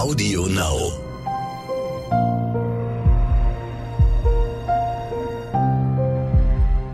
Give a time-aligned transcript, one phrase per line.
[0.00, 0.92] Audio Now.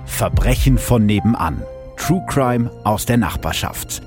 [0.07, 1.63] Verbrechen von nebenan.
[1.97, 4.03] True Crime aus der Nachbarschaft.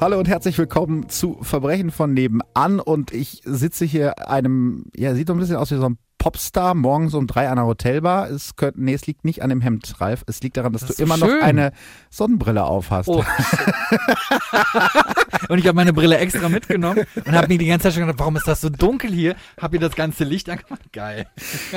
[0.00, 5.26] Hallo und herzlich willkommen zu Verbrechen von nebenan und ich sitze hier einem, ja, sieht
[5.26, 8.30] so ein bisschen aus wie so ein Popstar morgens um drei an der Hotelbar.
[8.30, 10.24] Es könnte, nee, es liegt nicht an dem Hemd, Ralf.
[10.26, 11.42] Es liegt daran, dass Das du immer so noch schön.
[11.42, 11.72] eine
[12.10, 13.08] Sonnenbrille auf hast.
[13.08, 13.24] Oh.
[15.48, 18.18] und ich habe meine Brille extra mitgenommen und habe mir die ganze Zeit schon gedacht,
[18.18, 19.36] warum ist das so dunkel hier?
[19.60, 20.92] Hab hier das ganze Licht angemacht.
[20.92, 21.26] Geil.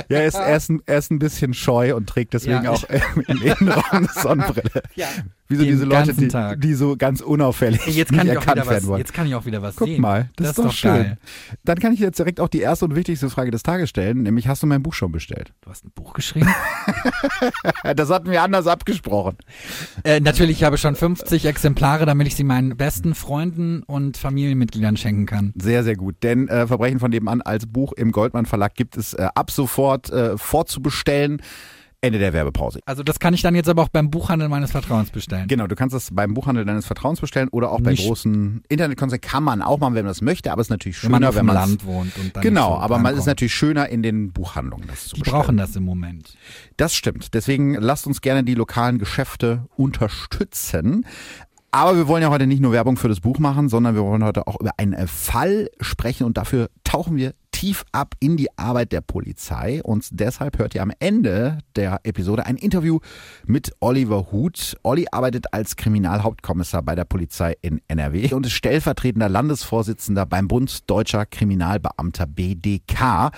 [0.07, 2.71] Ja, er ist, er, ist ein, er ist ein bisschen scheu und trägt deswegen Ja,
[2.71, 2.83] auch
[3.27, 4.83] im Innenraum eine Sonnenbrille.
[4.95, 5.07] Ja.
[5.51, 8.57] Wie so Den diese Leute, die, die so ganz unauffällig Jetzt kann, nicht ich erkannt
[8.57, 8.99] wieder werden was, wollen.
[8.99, 9.99] jetzt kann ich auch wieder was Guck sehen.
[9.99, 10.91] mal, das, ist doch, schön.
[10.91, 11.17] geil.
[11.65, 14.47] Dann kann ich jetzt direkt auch die erste und wichtigste Frage des Tages stellen, nämlich
[14.47, 15.51] hast du mein Buch schon bestellt?
[15.61, 16.47] Du hast ein Buch geschrieben?
[17.95, 19.37] Das hatten wir anders abgesprochen.
[20.03, 24.97] äh, natürlich, ich habe schon 50 Exemplare, damit ich sie meinen besten Freunden und Familienmitgliedern
[24.97, 25.53] schenken kann.
[25.59, 26.17] Sehr, sehr gut.
[26.23, 30.09] Denn äh, Verbrechen von nebenan als Buch im Goldmann Verlag gibt es äh, ab sofort
[30.11, 31.41] äh, vorzubestellen.
[32.01, 32.79] Ende der Werbepause.
[32.85, 35.49] Also das kann ich dann jetzt aber auch beim Buchhandel meines Vertrauens bestellen.
[35.49, 39.19] Genau, du kannst es beim Buchhandel deines Vertrauens bestellen oder auch bei Nicht- großen Internetkonzernen
[39.19, 41.29] kann man auch machen, wenn man das möchte, aber es ist natürlich wenn man schöner,
[41.29, 44.31] auf wenn Land wohnt und dann Genau, so aber man ist natürlich schöner in den
[44.31, 45.41] Buchhandlungen das zu Die bestellen.
[45.41, 46.37] brauchen das im Moment.
[46.77, 47.33] Das stimmt.
[47.33, 51.05] Deswegen lasst uns gerne die lokalen Geschäfte unterstützen.
[51.71, 54.23] Aber wir wollen ja heute nicht nur Werbung für das Buch machen, sondern wir wollen
[54.23, 58.93] heute auch über einen Fall sprechen und dafür tauchen wir tief ab in die Arbeit
[58.93, 62.99] der Polizei und deshalb hört ihr am Ende der Episode ein Interview
[63.45, 64.77] mit Oliver Huth.
[64.81, 70.89] Olli arbeitet als Kriminalhauptkommissar bei der Polizei in NRW und ist stellvertretender Landesvorsitzender beim Bund
[70.89, 73.31] Deutscher Kriminalbeamter BDK.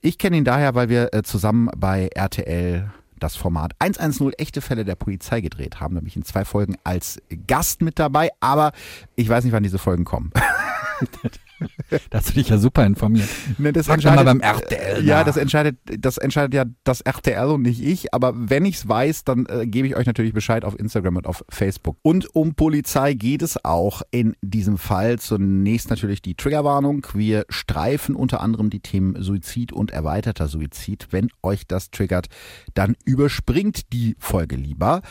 [0.00, 4.86] Ich kenne ihn daher, weil wir äh, zusammen bei RTL das Format 110 echte Fälle
[4.86, 8.72] der Polizei gedreht haben, nämlich in zwei Folgen als Gast mit dabei, aber
[9.16, 10.32] ich weiß nicht, wann diese Folgen kommen.
[12.10, 13.28] Da hast du dich ja super informiert.
[13.58, 17.62] Ne, das doch mal beim RTL Ja, das entscheidet, das entscheidet ja das RTL und
[17.62, 18.12] nicht ich.
[18.12, 21.44] Aber wenn ich's weiß, dann äh, gebe ich euch natürlich Bescheid auf Instagram und auf
[21.48, 21.96] Facebook.
[22.02, 25.18] Und um Polizei geht es auch in diesem Fall.
[25.18, 27.06] Zunächst natürlich die Triggerwarnung.
[27.14, 31.08] Wir streifen unter anderem die Themen Suizid und erweiterter Suizid.
[31.10, 32.26] Wenn euch das triggert,
[32.74, 35.02] dann überspringt die Folge lieber.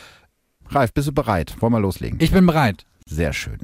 [0.70, 1.56] Ralf, bist du bereit?
[1.60, 2.20] Wollen wir loslegen?
[2.22, 2.86] Ich bin bereit.
[3.08, 3.60] Sehr schön.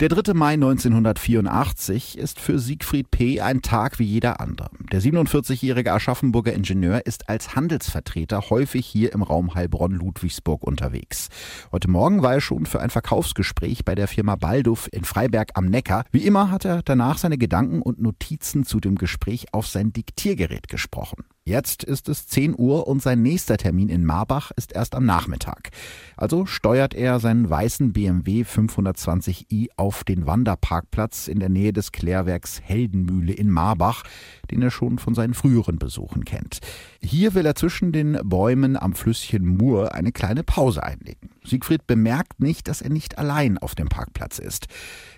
[0.00, 0.32] Der 3.
[0.32, 3.40] Mai 1984 ist für Siegfried P.
[3.40, 4.70] ein Tag wie jeder andere.
[4.92, 11.30] Der 47-jährige Aschaffenburger Ingenieur ist als Handelsvertreter häufig hier im Raum Heilbronn-Ludwigsburg unterwegs.
[11.72, 15.66] Heute Morgen war er schon für ein Verkaufsgespräch bei der Firma Balduff in Freiberg am
[15.66, 16.04] Neckar.
[16.12, 20.68] Wie immer hat er danach seine Gedanken und Notizen zu dem Gespräch auf sein Diktiergerät
[20.68, 21.24] gesprochen.
[21.48, 25.70] Jetzt ist es 10 Uhr und sein nächster Termin in Marbach ist erst am Nachmittag.
[26.14, 32.60] Also steuert er seinen weißen BMW 520i auf den Wanderparkplatz in der Nähe des Klärwerks
[32.62, 34.02] Heldenmühle in Marbach,
[34.50, 36.58] den er schon von seinen früheren Besuchen kennt.
[37.00, 41.30] Hier will er zwischen den Bäumen am Flüsschen Mur eine kleine Pause einlegen.
[41.44, 44.66] Siegfried bemerkt nicht, dass er nicht allein auf dem Parkplatz ist.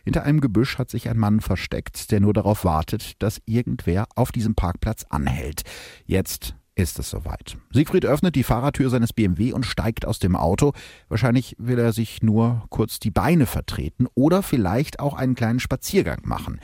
[0.04, 4.32] Hinter einem Gebüsch hat sich ein Mann versteckt, der nur darauf wartet, dass irgendwer auf
[4.32, 5.62] diesem Parkplatz anhält.
[6.06, 7.58] Jetzt ist es soweit.
[7.72, 10.72] Siegfried öffnet die Fahrertür seines BMW und steigt aus dem Auto.
[11.08, 16.20] Wahrscheinlich will er sich nur kurz die Beine vertreten oder vielleicht auch einen kleinen Spaziergang
[16.24, 16.60] machen.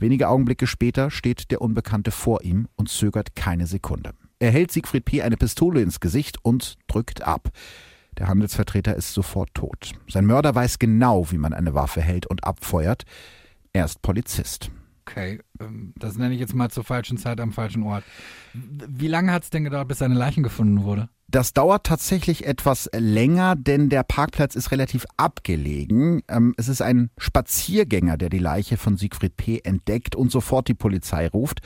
[0.00, 4.14] Wenige Augenblicke später steht der Unbekannte vor ihm und zögert keine Sekunde.
[4.38, 5.20] Er hält Siegfried P.
[5.20, 7.50] eine Pistole ins Gesicht und drückt ab.
[8.16, 9.92] Der Handelsvertreter ist sofort tot.
[10.08, 13.04] Sein Mörder weiß genau, wie man eine Waffe hält und abfeuert.
[13.74, 14.70] Er ist Polizist.
[15.06, 18.02] Okay, ähm, das nenne ich jetzt mal zur falschen Zeit am falschen Ort.
[18.54, 21.10] Wie lange hat es denn gedauert, bis seine Leichen gefunden wurde?
[21.30, 26.22] Das dauert tatsächlich etwas länger, denn der Parkplatz ist relativ abgelegen.
[26.26, 29.60] Ähm, Es ist ein Spaziergänger, der die Leiche von Siegfried P.
[29.62, 31.60] entdeckt und sofort die Polizei ruft.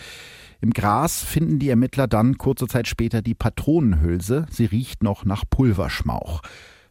[0.60, 4.44] Im Gras finden die Ermittler dann kurze Zeit später die Patronenhülse.
[4.50, 6.42] Sie riecht noch nach Pulverschmauch.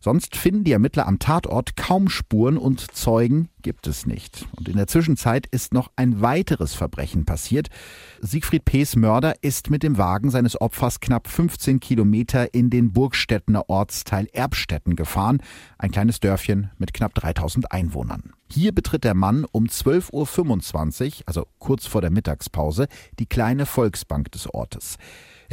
[0.03, 4.45] Sonst finden die Ermittler am Tatort kaum Spuren und Zeugen gibt es nicht.
[4.57, 7.69] Und in der Zwischenzeit ist noch ein weiteres Verbrechen passiert.
[8.19, 13.69] Siegfried P.s Mörder ist mit dem Wagen seines Opfers knapp 15 Kilometer in den Burgstädtener
[13.69, 15.41] Ortsteil Erbstetten gefahren,
[15.77, 18.33] ein kleines Dörfchen mit knapp 3000 Einwohnern.
[18.51, 22.87] Hier betritt der Mann um 12.25 Uhr, also kurz vor der Mittagspause,
[23.19, 24.97] die kleine Volksbank des Ortes.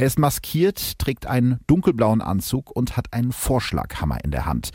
[0.01, 4.71] Er ist maskiert, trägt einen dunkelblauen Anzug und hat einen Vorschlaghammer in der Hand.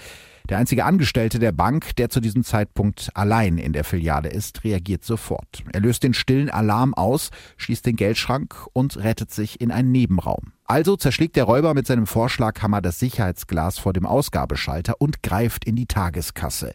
[0.48, 5.02] Der einzige Angestellte der Bank, der zu diesem Zeitpunkt allein in der Filiale ist, reagiert
[5.02, 5.64] sofort.
[5.72, 10.52] Er löst den stillen Alarm aus, schließt den Geldschrank und rettet sich in einen Nebenraum.
[10.68, 15.76] Also zerschlägt der Räuber mit seinem Vorschlaghammer das Sicherheitsglas vor dem Ausgabeschalter und greift in
[15.76, 16.74] die Tageskasse.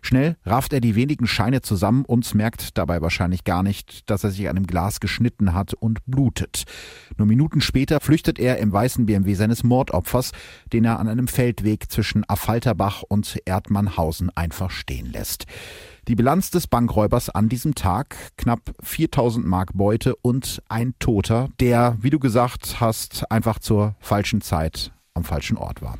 [0.00, 4.30] Schnell rafft er die wenigen Scheine zusammen und merkt dabei wahrscheinlich gar nicht, dass er
[4.30, 6.64] sich an dem Glas geschnitten hat und blutet.
[7.16, 10.30] Nur Minuten später flüchtet er im weißen BMW seines Mordopfers,
[10.72, 15.46] den er an einem Feldweg zwischen Affalterbach und Erdmannhausen einfach stehen lässt.
[16.08, 21.96] Die Bilanz des Bankräubers an diesem Tag, knapp 4000 Mark Beute und ein Toter, der,
[22.00, 25.98] wie du gesagt hast, einfach zur falschen Zeit am falschen Ort war.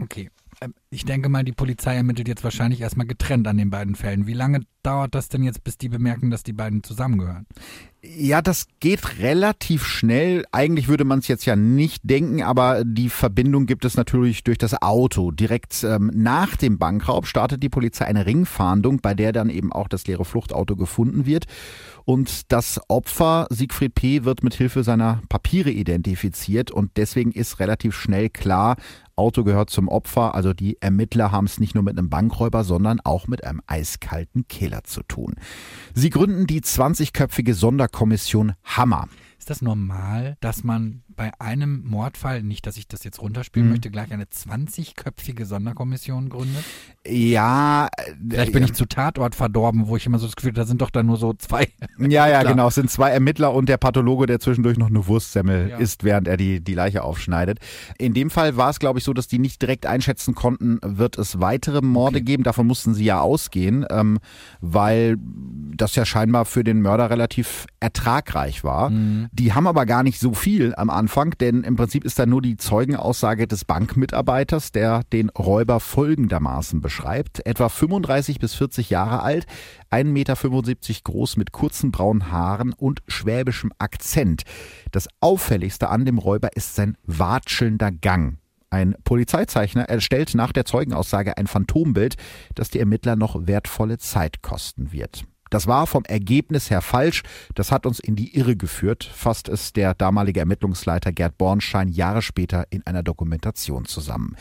[0.00, 0.28] Okay.
[0.62, 4.26] Ähm, ich denke mal, die Polizei ermittelt jetzt wahrscheinlich erstmal getrennt an den beiden Fällen.
[4.26, 7.46] Wie lange dauert das denn jetzt, bis die bemerken, dass die beiden zusammengehören?
[8.04, 10.44] Ja, das geht relativ schnell.
[10.50, 14.58] Eigentlich würde man es jetzt ja nicht denken, aber die Verbindung gibt es natürlich durch
[14.58, 15.30] das Auto.
[15.30, 19.88] Direkt ähm, nach dem Bankraub startet die Polizei eine Ringfahndung, bei der dann eben auch
[19.88, 21.46] das leere Fluchtauto gefunden wird.
[22.04, 27.94] Und das Opfer, Siegfried P., wird mit Hilfe seiner Papiere identifiziert und deswegen ist relativ
[27.94, 28.76] schnell klar,
[29.16, 30.34] Auto gehört zum Opfer.
[30.34, 34.48] Also die Ermittler haben es nicht nur mit einem Bankräuber, sondern auch mit einem eiskalten
[34.48, 35.34] Killer zu tun.
[35.94, 39.08] Sie gründen die 20-köpfige Sonderkommission Hammer.
[39.38, 43.74] Ist das normal, dass man bei einem Mordfall, nicht, dass ich das jetzt runterspielen mhm.
[43.74, 46.64] möchte, gleich eine 20-köpfige Sonderkommission gründet?
[47.06, 47.88] Ja.
[48.28, 50.66] Vielleicht bin äh, ich zu Tatort verdorben, wo ich immer so das Gefühl habe, da
[50.66, 51.68] sind doch dann nur so zwei.
[51.98, 52.68] Ja, ja, genau.
[52.68, 55.76] Es sind zwei Ermittler und der Pathologe, der zwischendurch noch eine Wurstsemmel ja.
[55.78, 57.58] isst, während er die, die Leiche aufschneidet.
[57.98, 61.18] In dem Fall war es, glaube ich, so, dass die nicht direkt einschätzen konnten, wird
[61.18, 62.24] es weitere Morde okay.
[62.24, 62.42] geben.
[62.42, 64.18] Davon mussten sie ja ausgehen, ähm,
[64.60, 65.16] weil
[65.76, 68.90] das ja scheinbar für den Mörder relativ ertragreich war.
[68.90, 69.28] Mhm.
[69.32, 71.01] Die haben aber gar nicht so viel am Anfang,
[71.40, 77.44] denn im Prinzip ist da nur die Zeugenaussage des Bankmitarbeiters, der den Räuber folgendermaßen beschreibt.
[77.46, 79.46] Etwa 35 bis 40 Jahre alt,
[79.90, 84.42] 1,75 Meter groß mit kurzen braunen Haaren und schwäbischem Akzent.
[84.90, 88.38] Das auffälligste an dem Räuber ist sein watschelnder Gang.
[88.70, 92.16] Ein Polizeizeichner erstellt nach der Zeugenaussage ein Phantombild,
[92.54, 95.24] das die Ermittler noch wertvolle Zeit kosten wird.
[95.52, 97.22] Das war vom Ergebnis her falsch.
[97.54, 102.22] Das hat uns in die Irre geführt, fasst es der damalige Ermittlungsleiter Gerd Bornschein Jahre
[102.22, 104.34] später in einer Dokumentation zusammen.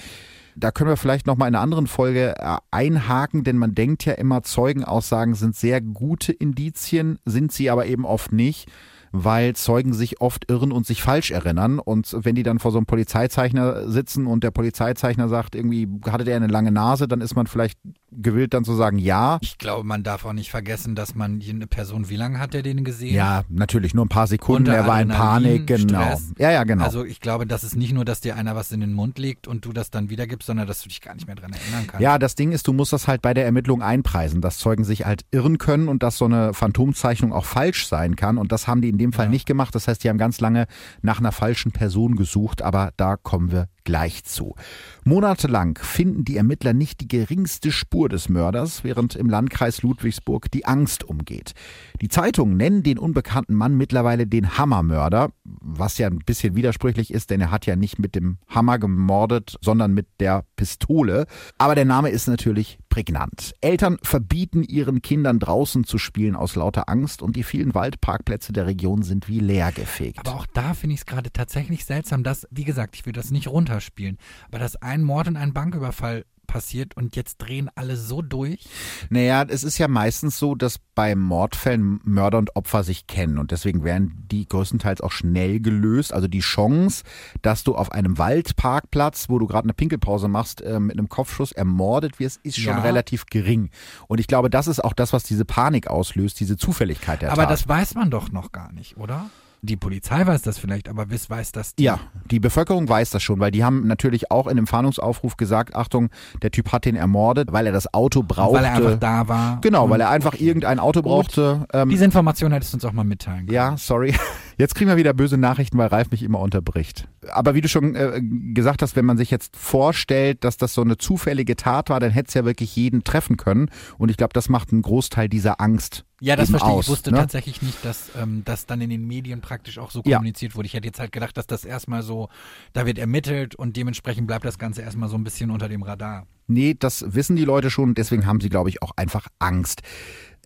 [0.56, 4.06] Da können wir vielleicht noch mal in einer anderen Folge äh, einhaken, denn man denkt
[4.06, 8.72] ja immer, Zeugenaussagen sind sehr gute Indizien, sind sie aber eben oft nicht
[9.12, 11.80] weil Zeugen sich oft irren und sich falsch erinnern.
[11.80, 16.24] Und wenn die dann vor so einem Polizeizeichner sitzen und der Polizeizeichner sagt, irgendwie hatte
[16.24, 17.80] der eine lange Nase, dann ist man vielleicht
[18.12, 19.38] gewillt dann zu sagen, ja.
[19.42, 22.62] Ich glaube, man darf auch nicht vergessen, dass man eine Person, wie lange hat er
[22.62, 23.16] den gesehen?
[23.16, 26.02] Ja, natürlich, nur ein paar Sekunden, Unter er war in Panik, genau.
[26.02, 26.34] Stress.
[26.38, 26.84] Ja, ja, genau.
[26.84, 29.48] Also ich glaube, das ist nicht nur, dass dir einer was in den Mund legt
[29.48, 32.02] und du das dann wiedergibst, sondern dass du dich gar nicht mehr dran erinnern kannst.
[32.02, 35.06] Ja, das Ding ist, du musst das halt bei der Ermittlung einpreisen, dass Zeugen sich
[35.06, 38.82] halt irren können und dass so eine Phantomzeichnung auch falsch sein kann und das haben
[38.82, 39.74] die in dem Fall nicht gemacht.
[39.76, 40.68] Das heißt, die haben ganz lange
[41.02, 44.56] nach einer falschen Person gesucht, aber da kommen wir gleich zu.
[45.04, 50.66] Monatelang finden die Ermittler nicht die geringste Spur des Mörders, während im Landkreis Ludwigsburg die
[50.66, 51.54] Angst umgeht.
[52.02, 57.30] Die Zeitungen nennen den unbekannten Mann mittlerweile den Hammermörder, was ja ein bisschen widersprüchlich ist,
[57.30, 61.26] denn er hat ja nicht mit dem Hammer gemordet, sondern mit der Pistole.
[61.58, 63.54] Aber der Name ist natürlich prägnant.
[63.62, 68.68] Eltern verbieten ihren Kindern draußen zu spielen aus lauter Angst und die vielen Waldparkplätze der
[68.68, 70.20] Region sind wie leergefegt.
[70.20, 73.32] Aber auch da finde ich es gerade tatsächlich seltsam, dass, wie gesagt, ich will das
[73.32, 78.22] nicht runterspielen, aber dass ein Mord und ein Banküberfall passiert und jetzt drehen alle so
[78.22, 78.68] durch?
[79.10, 83.52] Naja, es ist ja meistens so, dass bei Mordfällen Mörder und Opfer sich kennen und
[83.52, 86.14] deswegen werden die größtenteils auch schnell gelöst.
[86.14, 87.04] Also die Chance,
[87.42, 91.54] dass du auf einem Waldparkplatz, wo du gerade eine Pinkelpause machst, äh, mit einem Kopfschuss
[91.54, 92.82] ermordet wirst, ist schon ja.
[92.82, 93.70] relativ gering.
[94.08, 97.44] Und ich glaube, das ist auch das, was diese Panik auslöst, diese Zufälligkeit der Aber
[97.44, 97.52] Tat.
[97.52, 99.30] das weiß man doch noch gar nicht, oder?
[99.64, 101.76] Die Polizei weiß das vielleicht, aber Wiss weiß das.
[101.76, 101.84] Die?
[101.84, 102.00] Ja,
[102.32, 106.10] die Bevölkerung weiß das schon, weil die haben natürlich auch in dem Fahndungsaufruf gesagt, Achtung,
[106.42, 108.58] der Typ hat den ermordet, weil er das Auto brauchte.
[108.58, 109.62] Weil er einfach da war.
[109.62, 110.46] Genau, weil er einfach okay.
[110.46, 111.68] irgendein Auto brauchte.
[111.74, 113.54] Ähm, Diese Information hättest du uns auch mal mitteilen können.
[113.54, 114.16] Ja, sorry.
[114.62, 117.08] Jetzt kriegen wir wieder böse Nachrichten, weil Ralf mich immer unterbricht.
[117.32, 118.22] Aber wie du schon äh,
[118.54, 122.28] gesagt hast, wenn man sich jetzt vorstellt, dass das so eine zufälligeTat war, dann hätte
[122.28, 123.72] es ja wirklich jeden treffen können.
[123.98, 126.06] Und ich glaube, das macht einen Großteil dieser Angst.
[126.20, 126.86] Ja, das verstehe aus, ich.
[126.86, 127.18] Ich wusste ne?
[127.18, 130.56] tatsächlich nicht, dass ähm, das dann in den Medien praktisch auch so kommuniziert ja.
[130.56, 130.68] wurde.
[130.68, 132.30] Ich hätte jetzt halt gedacht, dass das erstmal so,
[132.74, 136.28] da wird ermittelt und dementsprechend bleibt das Ganze erstmal so ein bisschen unter dem Radar.
[136.46, 139.82] Nee, das wissen die Leute schon, deswegen haben sie, glaube ich, auch einfach Angst.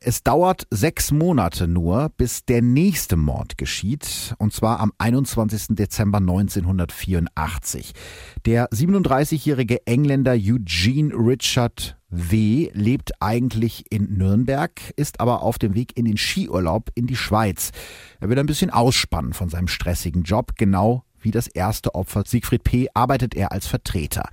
[0.08, 5.70] Es dauert sechs Monate nur, bis der nächste Mord geschieht, und zwar am 21.
[5.70, 7.92] Dezember 1984.
[8.46, 12.70] Der 37-jährige Engländer Eugene Richard W.
[12.74, 17.72] lebt eigentlich in Nürnberg, ist aber auf dem Weg in den Skiurlaub in die Schweiz.
[18.20, 22.64] Er will ein bisschen ausspannen von seinem stressigen Job, genau wie das erste Opfer Siegfried
[22.64, 22.90] P.
[22.94, 24.30] arbeitet er als Vertreter.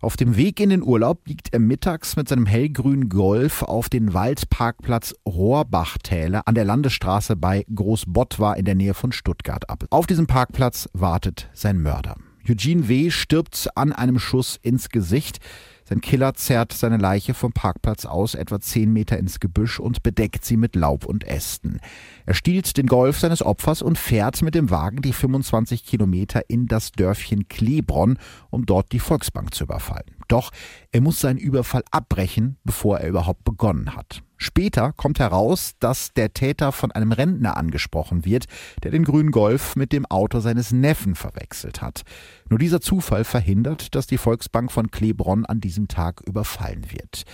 [0.00, 4.14] Auf dem Weg in den Urlaub biegt er mittags mit seinem hellgrünen Golf auf den
[4.14, 9.86] Waldparkplatz Rohrbachtäler an der Landesstraße bei Großbottwar in der Nähe von Stuttgart ab.
[9.90, 12.14] Auf diesem Parkplatz wartet sein Mörder.
[12.48, 13.10] Eugene W.
[13.10, 15.40] stirbt an einem Schuss ins Gesicht.
[15.88, 20.44] Sein Killer zerrt seine Leiche vom Parkplatz aus, etwa zehn Meter ins Gebüsch und bedeckt
[20.44, 21.80] sie mit Laub und Ästen.
[22.26, 26.66] Er stiehlt den Golf seines Opfers und fährt mit dem Wagen die 25 Kilometer in
[26.66, 28.18] das Dörfchen Klebron,
[28.50, 30.14] um dort die Volksbank zu überfallen.
[30.28, 30.50] Doch
[30.92, 34.22] er muss seinen Überfall abbrechen, bevor er überhaupt begonnen hat.
[34.38, 38.46] Später kommt heraus, dass der Täter von einem Rentner angesprochen wird,
[38.84, 42.02] der den grünen Golf mit dem Auto seines Neffen verwechselt hat.
[42.48, 47.24] Nur dieser Zufall verhindert, dass die Volksbank von Klebron an diesem Tag überfallen wird.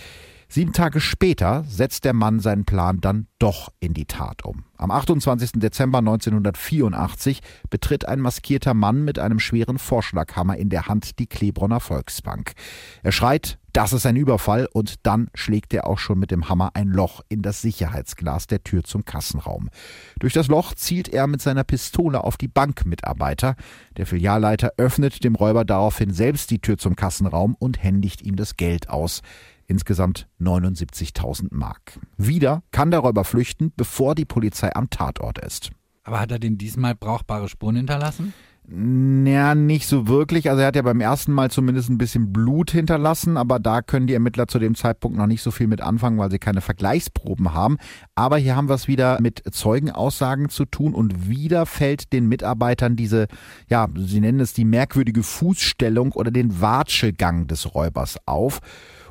[0.55, 4.63] Sieben Tage später setzt der Mann seinen Plan dann doch in die Tat um.
[4.77, 5.51] Am 28.
[5.55, 11.81] Dezember 1984 betritt ein maskierter Mann mit einem schweren Vorschlaghammer in der Hand die Klebronner
[11.81, 12.53] Volksbank.
[13.03, 16.71] Er schreit, das ist ein Überfall und dann schlägt er auch schon mit dem Hammer
[16.75, 19.69] ein Loch in das Sicherheitsglas der Tür zum Kassenraum.
[20.19, 23.57] Durch das Loch zielt er mit seiner Pistole auf die Bankmitarbeiter.
[23.97, 28.55] Der Filialleiter öffnet dem Räuber daraufhin selbst die Tür zum Kassenraum und händigt ihm das
[28.55, 29.21] Geld aus
[29.67, 31.99] insgesamt 79.000 Mark.
[32.17, 35.71] Wieder kann der Räuber flüchten, bevor die Polizei am Tatort ist.
[36.03, 38.33] Aber hat er denn diesmal brauchbare Spuren hinterlassen?
[38.67, 40.49] Naja, nicht so wirklich.
[40.49, 44.07] Also er hat ja beim ersten Mal zumindest ein bisschen Blut hinterlassen, aber da können
[44.07, 47.53] die Ermittler zu dem Zeitpunkt noch nicht so viel mit anfangen, weil sie keine Vergleichsproben
[47.53, 47.77] haben.
[48.15, 52.95] Aber hier haben wir es wieder mit Zeugenaussagen zu tun und wieder fällt den Mitarbeitern
[52.95, 53.27] diese,
[53.69, 58.61] ja, sie nennen es die merkwürdige Fußstellung oder den Watschelgang des Räubers auf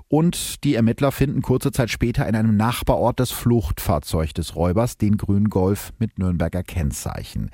[0.08, 5.16] und die Ermittler finden kurze Zeit später in einem Nachbarort das Fluchtfahrzeug des Räubers, den
[5.16, 7.50] grünen Golf mit Nürnberger Kennzeichen.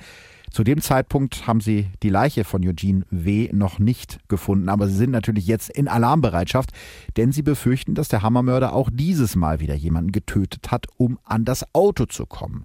[0.50, 3.50] Zu dem Zeitpunkt haben sie die Leiche von Eugene W.
[3.52, 6.71] noch nicht gefunden, aber sie sind natürlich jetzt in Alarmbereitschaft,
[7.16, 11.45] denn sie befürchten, dass der Hammermörder auch dieses Mal wieder jemanden getötet hat, um an
[11.45, 12.64] das Auto zu kommen.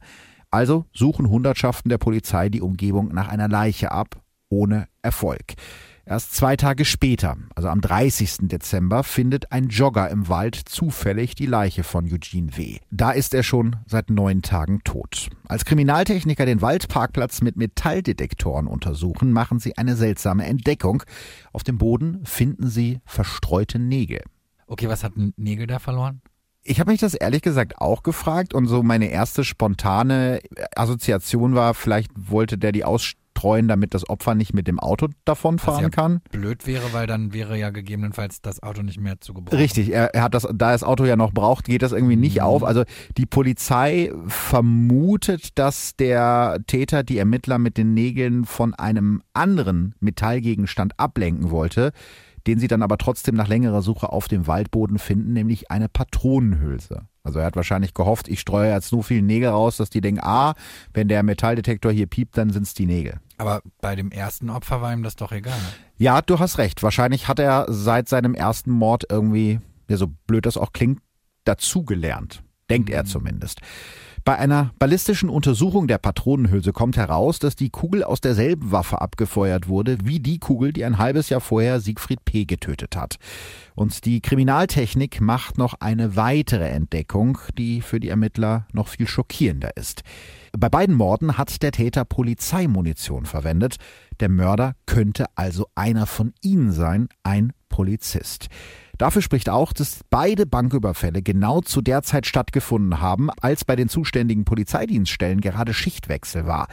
[0.49, 5.53] Also suchen Hundertschaften der Polizei die Umgebung nach einer Leiche ab, ohne Erfolg.
[6.07, 8.47] Erst zwei Tage später, also am 30.
[8.47, 12.77] Dezember, findet ein Jogger im Wald zufällig die Leiche von Eugene W.
[12.91, 15.29] Da ist er schon seit neun Tagen tot.
[15.47, 21.01] Als Kriminaltechniker den Waldparkplatz mit Metalldetektoren untersuchen, machen sie eine seltsame Entdeckung.
[21.53, 24.21] Auf dem Boden finden sie verstreute Nägel.
[24.67, 26.21] Okay, was hat Nägel da verloren?
[26.61, 30.39] Ich habe mich das ehrlich gesagt auch gefragt und so meine erste spontane
[30.75, 35.07] Assoziation war, vielleicht wollte der die Ausstellung streuen, damit das Opfer nicht mit dem Auto
[35.23, 36.21] davonfahren ja kann.
[36.31, 39.59] Blöd wäre, weil dann wäre ja gegebenenfalls das Auto nicht mehr zu gebrauchen.
[39.59, 42.15] Richtig, er, er hat das, da er das Auto ja noch braucht, geht das irgendwie
[42.15, 42.43] nicht mhm.
[42.43, 42.63] auf.
[42.63, 42.83] Also
[43.17, 50.99] die Polizei vermutet, dass der Täter die Ermittler mit den Nägeln von einem anderen Metallgegenstand
[50.99, 51.91] ablenken wollte
[52.47, 57.07] den sie dann aber trotzdem nach längerer Suche auf dem Waldboden finden, nämlich eine Patronenhülse.
[57.23, 60.21] Also er hat wahrscheinlich gehofft, ich streue jetzt so viel Nägel raus, dass die denken,
[60.21, 60.53] ah,
[60.93, 63.19] wenn der Metalldetektor hier piept, dann sind es die Nägel.
[63.37, 65.59] Aber bei dem ersten Opfer war ihm das doch egal.
[65.97, 66.83] Ja, du hast recht.
[66.83, 71.01] Wahrscheinlich hat er seit seinem ersten Mord irgendwie, ja, so blöd das auch klingt,
[71.43, 72.43] dazugelernt.
[72.69, 72.95] Denkt mhm.
[72.95, 73.61] er zumindest.
[74.25, 79.67] Bei einer ballistischen Untersuchung der Patronenhülse kommt heraus, dass die Kugel aus derselben Waffe abgefeuert
[79.67, 82.45] wurde, wie die Kugel, die ein halbes Jahr vorher Siegfried P.
[82.45, 83.17] getötet hat.
[83.75, 89.77] Und die Kriminaltechnik macht noch eine weitere Entdeckung, die für die Ermittler noch viel schockierender
[89.77, 90.01] ist.
[90.57, 93.75] Bei beiden Morden hat der Täter Polizeimunition verwendet.
[94.21, 98.47] Der Mörder könnte also einer von ihnen sein, ein Polizist.
[98.97, 103.89] Dafür spricht auch, dass beide Banküberfälle genau zu der Zeit stattgefunden haben, als bei den
[103.89, 106.67] zuständigen Polizeidienststellen gerade Schichtwechsel war.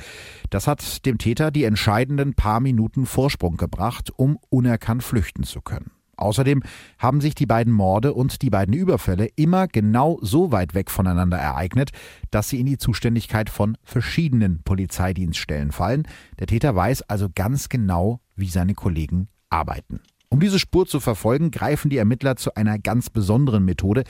[0.50, 5.90] Das hat dem Täter die entscheidenden paar Minuten Vorsprung gebracht, um unerkannt flüchten zu können.
[6.22, 6.62] Außerdem
[6.98, 11.38] haben sich die beiden Morde und die beiden Überfälle immer genau so weit weg voneinander
[11.38, 11.90] ereignet,
[12.30, 16.04] dass sie in die Zuständigkeit von verschiedenen Polizeidienststellen fallen.
[16.38, 20.00] Der Täter weiß also ganz genau, wie seine Kollegen arbeiten.
[20.28, 24.04] Um diese Spur zu verfolgen, greifen die Ermittler zu einer ganz besonderen Methode,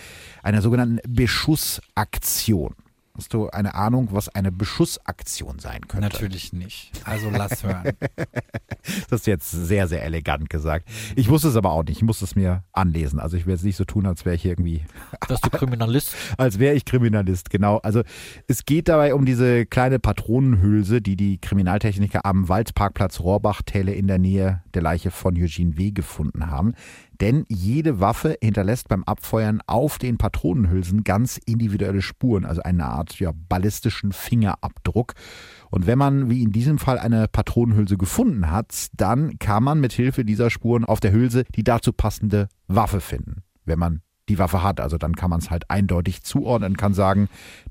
[0.44, 2.76] einer sogenannten Beschussaktion.
[3.14, 6.08] Hast du eine Ahnung, was eine Beschussaktion sein könnte?
[6.08, 6.92] Natürlich nicht.
[7.04, 7.92] Also lass hören.
[9.10, 10.88] das du jetzt sehr, sehr elegant gesagt.
[11.14, 11.98] Ich wusste es aber auch nicht.
[11.98, 13.20] Ich musste es mir anlesen.
[13.20, 14.86] Also ich werde es nicht so tun, als wäre ich irgendwie.
[15.28, 16.14] Dass du Kriminalist?
[16.38, 17.78] als wäre ich Kriminalist, genau.
[17.78, 18.02] Also
[18.48, 24.18] es geht dabei um diese kleine Patronenhülse, die die Kriminaltechniker am Waldparkplatz Rohrbachtäle in der
[24.18, 25.90] Nähe der Leiche von Eugene W.
[25.90, 26.72] gefunden haben.
[27.22, 33.20] Denn jede Waffe hinterlässt beim Abfeuern auf den Patronenhülsen ganz individuelle Spuren, also eine Art
[33.20, 35.14] ja, ballistischen Fingerabdruck.
[35.70, 39.92] Und wenn man, wie in diesem Fall, eine Patronenhülse gefunden hat, dann kann man mit
[39.92, 43.44] Hilfe dieser Spuren auf der Hülse die dazu passende Waffe finden.
[43.64, 47.28] Wenn man die Waffe hat, also dann kann man es halt eindeutig zuordnen, kann sagen,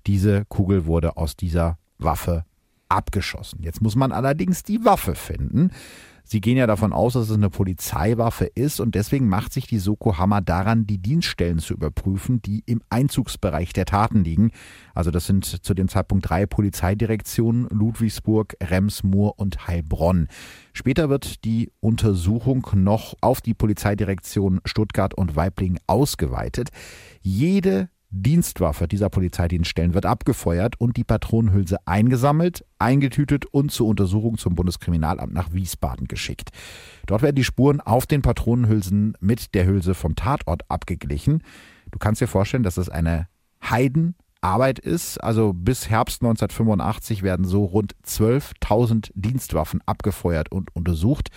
[0.08, 2.46] diese Kugel wurde aus dieser Waffe
[2.88, 3.64] abgeschossen.
[3.64, 5.72] Jetzt muss man allerdings die Waffe finden.
[6.24, 9.80] Sie gehen ja davon aus, dass es eine Polizeiwaffe ist und deswegen macht sich die
[9.80, 14.52] Soko Hammer daran, die Dienststellen zu überprüfen, die im Einzugsbereich der Taten liegen.
[14.94, 20.28] Also das sind zu dem Zeitpunkt drei Polizeidirektionen, Ludwigsburg, Remsmoor und Heilbronn.
[20.74, 26.70] Später wird die Untersuchung noch auf die Polizeidirektion Stuttgart und Weibling ausgeweitet.
[27.22, 34.54] Jede Dienstwaffe dieser Polizeidienststellen wird abgefeuert und die Patronenhülse eingesammelt, eingetütet und zur Untersuchung zum
[34.54, 36.50] Bundeskriminalamt nach Wiesbaden geschickt.
[37.06, 41.42] Dort werden die Spuren auf den Patronenhülsen mit der Hülse vom Tatort abgeglichen.
[41.90, 43.28] Du kannst dir vorstellen, dass das eine
[43.64, 45.18] Heidenarbeit ist.
[45.24, 51.30] Also bis Herbst 1985 werden so rund 12.000 Dienstwaffen abgefeuert und untersucht.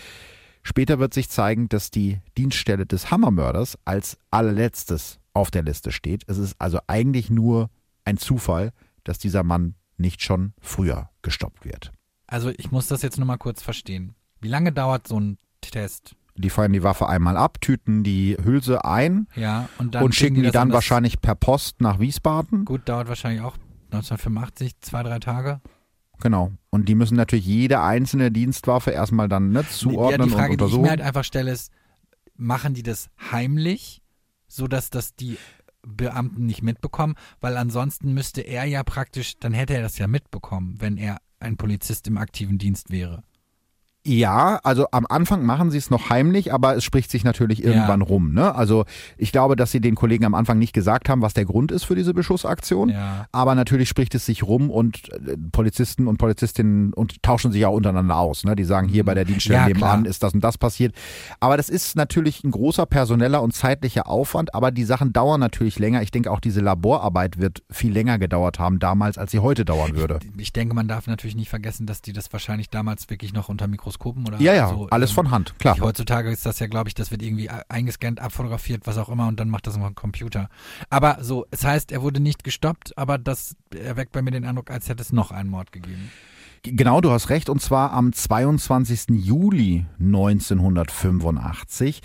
[0.65, 6.23] Später wird sich zeigen, dass die Dienststelle des Hammermörders als allerletztes auf der Liste steht.
[6.27, 7.71] Es ist also eigentlich nur
[8.05, 8.73] ein Zufall,
[9.03, 11.93] dass dieser Mann nicht schon früher gestoppt wird.
[12.27, 14.15] Also ich muss das jetzt nur mal kurz verstehen.
[14.41, 16.17] Wie lange dauert so ein Test?
[16.37, 20.43] Die feuern die Waffe einmal ab, tüten die Hülse ein ja, und, und schicken die,
[20.43, 22.65] die dann wahrscheinlich per Post nach Wiesbaden.
[22.65, 23.57] Gut, dauert wahrscheinlich auch
[23.93, 25.61] 1985, zwei, drei Tage.
[26.21, 26.53] Genau.
[26.71, 30.63] Und die müssen natürlich jede einzelne Dienstwaffe erstmal dann ne, zuordnen ja, die Frage, und
[30.63, 30.71] untersuchen.
[30.71, 31.71] Die ich mir halt einfach stelle, ist,
[32.37, 34.03] machen die das heimlich
[34.55, 35.39] so dass das die
[35.83, 40.81] Beamten nicht mitbekommen, weil ansonsten müsste er ja praktisch, dann hätte er das ja mitbekommen,
[40.81, 43.23] wenn er ein Polizist im aktiven Dienst wäre.
[44.07, 48.01] Ja, also am Anfang machen sie es noch heimlich, aber es spricht sich natürlich irgendwann
[48.01, 48.07] ja.
[48.07, 48.35] rum.
[48.35, 48.55] Ne?
[48.55, 48.85] Also
[49.17, 51.85] ich glaube, dass sie den Kollegen am Anfang nicht gesagt haben, was der Grund ist
[51.85, 52.91] für diese Beschussaktion.
[52.91, 53.27] Ja.
[53.33, 57.73] Aber natürlich spricht es sich rum und äh, Polizisten und Polizistinnen und tauschen sich auch
[57.73, 58.45] untereinander aus.
[58.45, 58.55] Ne?
[58.55, 60.95] Die sagen, hier bei der Dienststelle ja, nebenan ist das und das passiert.
[61.41, 65.79] Aber das ist natürlich ein großer personeller und zeitlicher Aufwand, aber die Sachen dauern natürlich
[65.79, 66.03] länger.
[66.03, 69.97] Ich denke auch diese Laborarbeit wird viel länger gedauert haben damals, als sie heute dauern
[69.97, 70.19] würde.
[70.37, 73.49] Ich, ich denke, man darf natürlich nicht vergessen, dass die das wahrscheinlich damals wirklich noch
[73.49, 75.79] unter Mikroskop Mikroskopen oder Ja, ja, so, alles ähm, von Hand, klar.
[75.81, 79.41] Heutzutage ist das ja, glaube ich, das wird irgendwie eingescannt, abfotografiert, was auch immer und
[79.41, 80.49] dann macht das immer ein Computer.
[80.91, 84.71] Aber so, es heißt, er wurde nicht gestoppt, aber das erweckt bei mir den Eindruck,
[84.71, 86.11] als hätte es noch einen Mord gegeben.
[86.67, 89.11] Genau, du hast recht, und zwar am 22.
[89.11, 92.01] Juli 1985.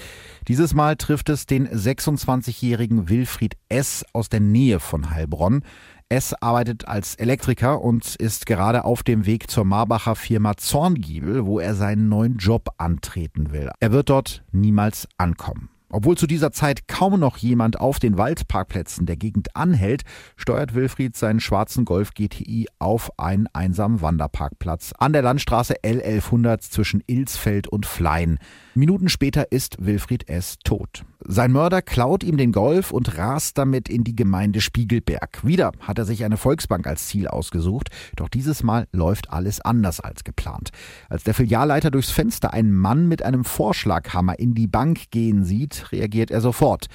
[0.50, 4.04] Dieses Mal trifft es den 26-jährigen Wilfried S.
[4.12, 5.64] aus der Nähe von Heilbronn.
[6.12, 6.34] S.
[6.34, 11.76] arbeitet als Elektriker und ist gerade auf dem Weg zur Marbacher Firma Zorngiebel, wo er
[11.76, 13.70] seinen neuen Job antreten will.
[13.80, 15.70] Er wird dort niemals ankommen.
[15.92, 20.04] Obwohl zu dieser Zeit kaum noch jemand auf den Waldparkplätzen der Gegend anhält,
[20.36, 27.04] steuert Wilfried seinen schwarzen Golf GTI auf einen einsamen Wanderparkplatz an der Landstraße L1100 zwischen
[27.08, 28.38] Ilsfeld und Flein.
[28.80, 30.58] Minuten später ist Wilfried S.
[30.64, 31.04] tot.
[31.20, 35.46] Sein Mörder klaut ihm den Golf und rast damit in die Gemeinde Spiegelberg.
[35.46, 40.00] Wieder hat er sich eine Volksbank als Ziel ausgesucht, doch dieses Mal läuft alles anders
[40.00, 40.70] als geplant.
[41.10, 45.92] Als der Filialleiter durchs Fenster einen Mann mit einem Vorschlaghammer in die Bank gehen sieht,
[45.92, 46.86] reagiert er sofort.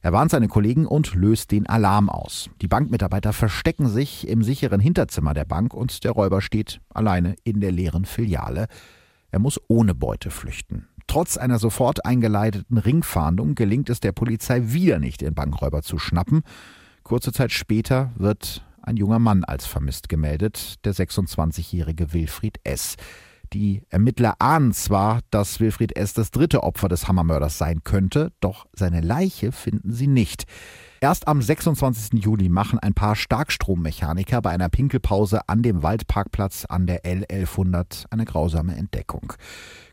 [0.00, 2.48] Er warnt seine Kollegen und löst den Alarm aus.
[2.62, 7.60] Die Bankmitarbeiter verstecken sich im sicheren Hinterzimmer der Bank und der Räuber steht alleine in
[7.60, 8.66] der leeren Filiale.
[9.30, 10.88] Er muss ohne Beute flüchten.
[11.06, 16.42] Trotz einer sofort eingeleiteten Ringfahndung gelingt es der Polizei wieder nicht, den Bankräuber zu schnappen.
[17.02, 22.96] Kurze Zeit später wird ein junger Mann als vermisst gemeldet, der 26-jährige Wilfried S.
[23.52, 26.12] Die Ermittler ahnen zwar, dass Wilfried S.
[26.12, 30.44] das dritte Opfer des Hammermörders sein könnte, doch seine Leiche finden sie nicht.
[31.04, 32.24] Erst am 26.
[32.24, 38.24] Juli machen ein paar Starkstrommechaniker bei einer Pinkelpause an dem Waldparkplatz an der L1100 eine
[38.24, 39.34] grausame Entdeckung.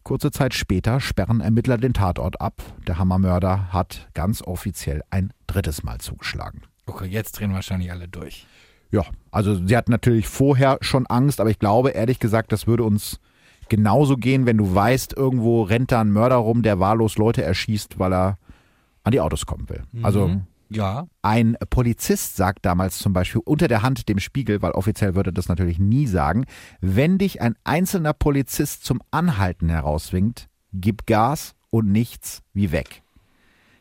[0.03, 2.63] Kurze Zeit später sperren Ermittler den Tatort ab.
[2.87, 6.61] Der Hammermörder hat ganz offiziell ein drittes Mal zugeschlagen.
[6.85, 8.47] Okay, jetzt drehen wahrscheinlich alle durch.
[8.89, 12.85] Ja, also sie hat natürlich vorher schon Angst, aber ich glaube ehrlich gesagt, das würde
[12.85, 13.19] uns
[13.67, 17.99] genauso gehen, wenn du weißt, irgendwo rennt da ein Mörder rum, der wahllos Leute erschießt,
[17.99, 18.37] weil er
[19.03, 19.83] an die Autos kommen will.
[20.03, 20.47] Also mhm.
[20.73, 21.07] Ja.
[21.21, 25.49] Ein Polizist sagt damals zum Beispiel unter der Hand dem Spiegel, weil offiziell würde das
[25.49, 26.45] natürlich nie sagen,
[26.79, 33.00] wenn dich ein einzelner Polizist zum Anhalten herauswinkt, gib Gas und nichts wie weg.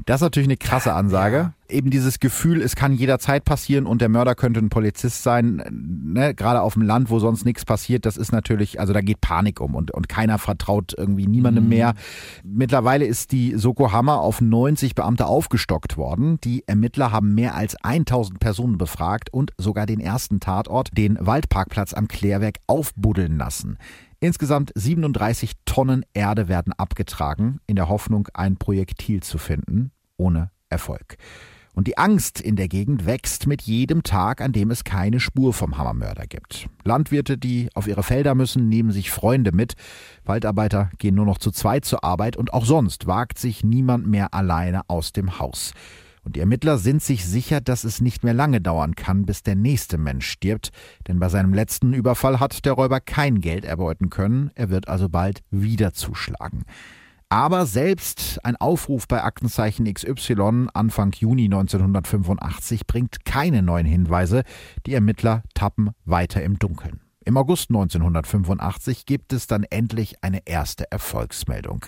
[0.06, 1.36] Das ist natürlich eine krasse Ansage.
[1.36, 1.52] Ja.
[1.68, 6.34] Eben dieses Gefühl, es kann jederzeit passieren und der Mörder könnte ein Polizist sein, ne?
[6.34, 9.60] gerade auf dem Land, wo sonst nichts passiert, das ist natürlich, also da geht Panik
[9.60, 11.70] um und, und keiner vertraut irgendwie niemandem mhm.
[11.70, 11.94] mehr.
[12.42, 16.40] Mittlerweile ist die Soko Hammer auf 90 Beamte aufgestockt worden.
[16.42, 21.94] Die Ermittler haben mehr als 1000 Personen befragt und sogar den ersten Tatort, den Waldparkplatz
[21.94, 23.78] am Klärwerk, aufbuddeln lassen.
[24.22, 31.16] Insgesamt 37 Tonnen Erde werden abgetragen, in der Hoffnung, ein Projektil zu finden, ohne Erfolg.
[31.72, 35.54] Und die Angst in der Gegend wächst mit jedem Tag, an dem es keine Spur
[35.54, 36.68] vom Hammermörder gibt.
[36.84, 39.72] Landwirte, die auf ihre Felder müssen, nehmen sich Freunde mit.
[40.24, 44.34] Waldarbeiter gehen nur noch zu zweit zur Arbeit und auch sonst wagt sich niemand mehr
[44.34, 45.72] alleine aus dem Haus.
[46.30, 49.56] Und die Ermittler sind sich sicher, dass es nicht mehr lange dauern kann, bis der
[49.56, 50.70] nächste Mensch stirbt,
[51.08, 55.08] denn bei seinem letzten Überfall hat der Räuber kein Geld erbeuten können, er wird also
[55.08, 56.62] bald wieder zuschlagen.
[57.30, 64.44] Aber selbst ein Aufruf bei Aktenzeichen XY Anfang Juni 1985 bringt keine neuen Hinweise,
[64.86, 67.00] die Ermittler tappen weiter im Dunkeln.
[67.24, 71.84] Im August 1985 gibt es dann endlich eine erste Erfolgsmeldung.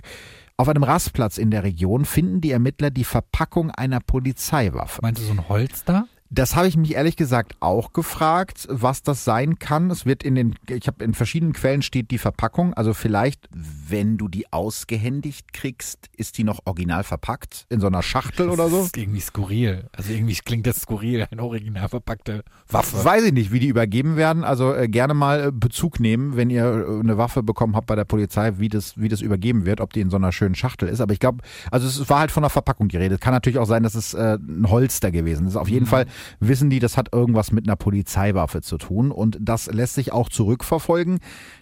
[0.63, 5.01] Auf einem Rastplatz in der Region finden die Ermittler die Verpackung einer Polizeiwaffe.
[5.03, 6.07] Meinst du so ein Holster?
[6.35, 9.91] Das habe ich mich ehrlich gesagt auch gefragt, was das sein kann.
[9.91, 12.73] Es wird in den, ich habe in verschiedenen Quellen steht die Verpackung.
[12.73, 18.03] Also vielleicht, wenn du die ausgehändigt kriegst, ist die noch original verpackt in so einer
[18.03, 18.79] Schachtel oder so.
[18.79, 19.91] Das ist irgendwie skurril.
[19.93, 23.05] Also irgendwie klingt das skurril, eine original verpackte Waffe.
[23.05, 24.43] Weiß ich nicht, wie die übergeben werden.
[24.43, 27.97] Also äh, gerne mal äh, Bezug nehmen, wenn ihr äh, eine Waffe bekommen habt bei
[27.97, 30.89] der Polizei, wie das, wie das übergeben wird, ob die in so einer schönen Schachtel
[30.89, 31.03] ist.
[31.03, 33.21] Aber ich glaube, also es war halt von der Verpackung geredet.
[33.21, 35.57] Kann natürlich auch sein, dass es äh, ein Holster gewesen ist.
[35.57, 35.91] Auf jeden mhm.
[35.91, 36.07] Fall
[36.41, 39.11] wissen die, das hat irgendwas mit einer Polizeiwaffe zu tun.
[39.11, 41.19] Und das lässt sich auch zurückverfolgen.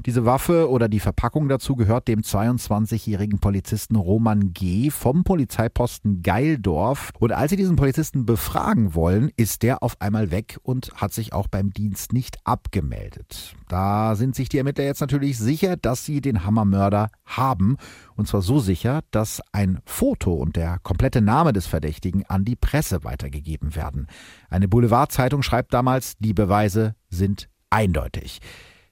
[0.06, 4.90] Diese Waffe oder die Verpackung dazu gehört dem 22-jährigen Polizisten Roman G.
[4.90, 7.10] vom Polizeiposten Geildorf.
[7.18, 11.32] Und als sie diesen Polizisten befragen wollen, ist der auf einmal weg und hat sich
[11.32, 13.54] auch beim Dienst nicht abgemeldet.
[13.68, 17.76] Da sind sich die Ermittler jetzt natürlich sicher, dass sie den Hammermörder haben.
[18.20, 22.54] Und zwar so sicher, dass ein Foto und der komplette Name des Verdächtigen an die
[22.54, 24.08] Presse weitergegeben werden.
[24.50, 28.40] Eine Boulevardzeitung schreibt damals, die Beweise sind eindeutig.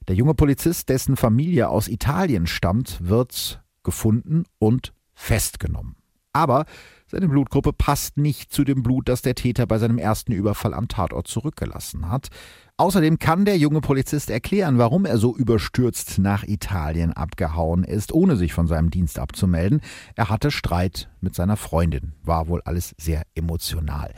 [0.07, 5.95] Der junge Polizist, dessen Familie aus Italien stammt, wird gefunden und festgenommen.
[6.33, 6.65] Aber
[7.09, 10.87] seine Blutgruppe passt nicht zu dem Blut, das der Täter bei seinem ersten Überfall am
[10.87, 12.29] Tatort zurückgelassen hat.
[12.77, 18.37] Außerdem kann der junge Polizist erklären, warum er so überstürzt nach Italien abgehauen ist, ohne
[18.37, 19.81] sich von seinem Dienst abzumelden.
[20.15, 22.13] Er hatte Streit mit seiner Freundin.
[22.23, 24.13] War wohl alles sehr emotional.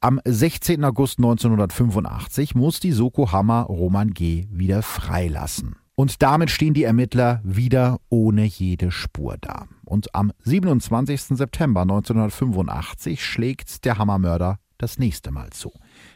[0.00, 0.84] Am 16.
[0.84, 4.46] August 1985 muss die Soko Hammer Roman G.
[4.50, 5.76] wieder freilassen.
[5.94, 9.66] Und damit stehen die Ermittler wieder ohne jede Spur da.
[9.84, 11.36] Und am 27.
[11.36, 15.72] September 1985 schlägt der Hammermörder das nächste Mal zu.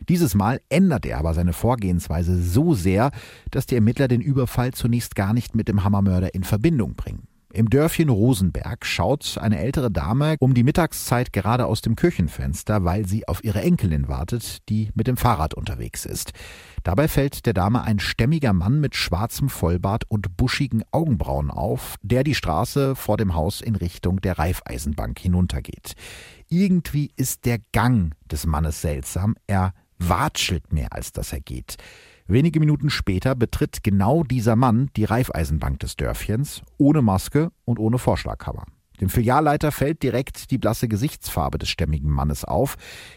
[0.08, 3.10] Dieses Mal ändert er aber seine Vorgehensweise so sehr,
[3.50, 7.28] dass die Ermittler den Überfall zunächst gar nicht mit dem Hammermörder in Verbindung bringen.
[7.56, 13.06] Im Dörfchen Rosenberg schaut eine ältere Dame um die Mittagszeit gerade aus dem Küchenfenster, weil
[13.06, 16.32] sie auf ihre Enkelin wartet, die mit dem Fahrrad unterwegs ist.
[16.84, 22.24] Dabei fällt der Dame ein stämmiger Mann mit schwarzem Vollbart und buschigen Augenbrauen auf, der
[22.24, 25.94] die Straße vor dem Haus in Richtung der Reifeisenbank hinuntergeht.
[26.50, 31.78] Irgendwie ist der Gang des Mannes seltsam, er watschelt mehr als dass er geht.
[32.28, 37.98] Wenige Minuten später betritt genau dieser Mann die Reifeisenbank des Dörfchens, ohne Maske und ohne
[37.98, 38.64] Vorschlaghammer.
[39.00, 42.76] Dem Filialleiter fällt direkt die blasse Gesichtsfarbe des stämmigen Mannes auf.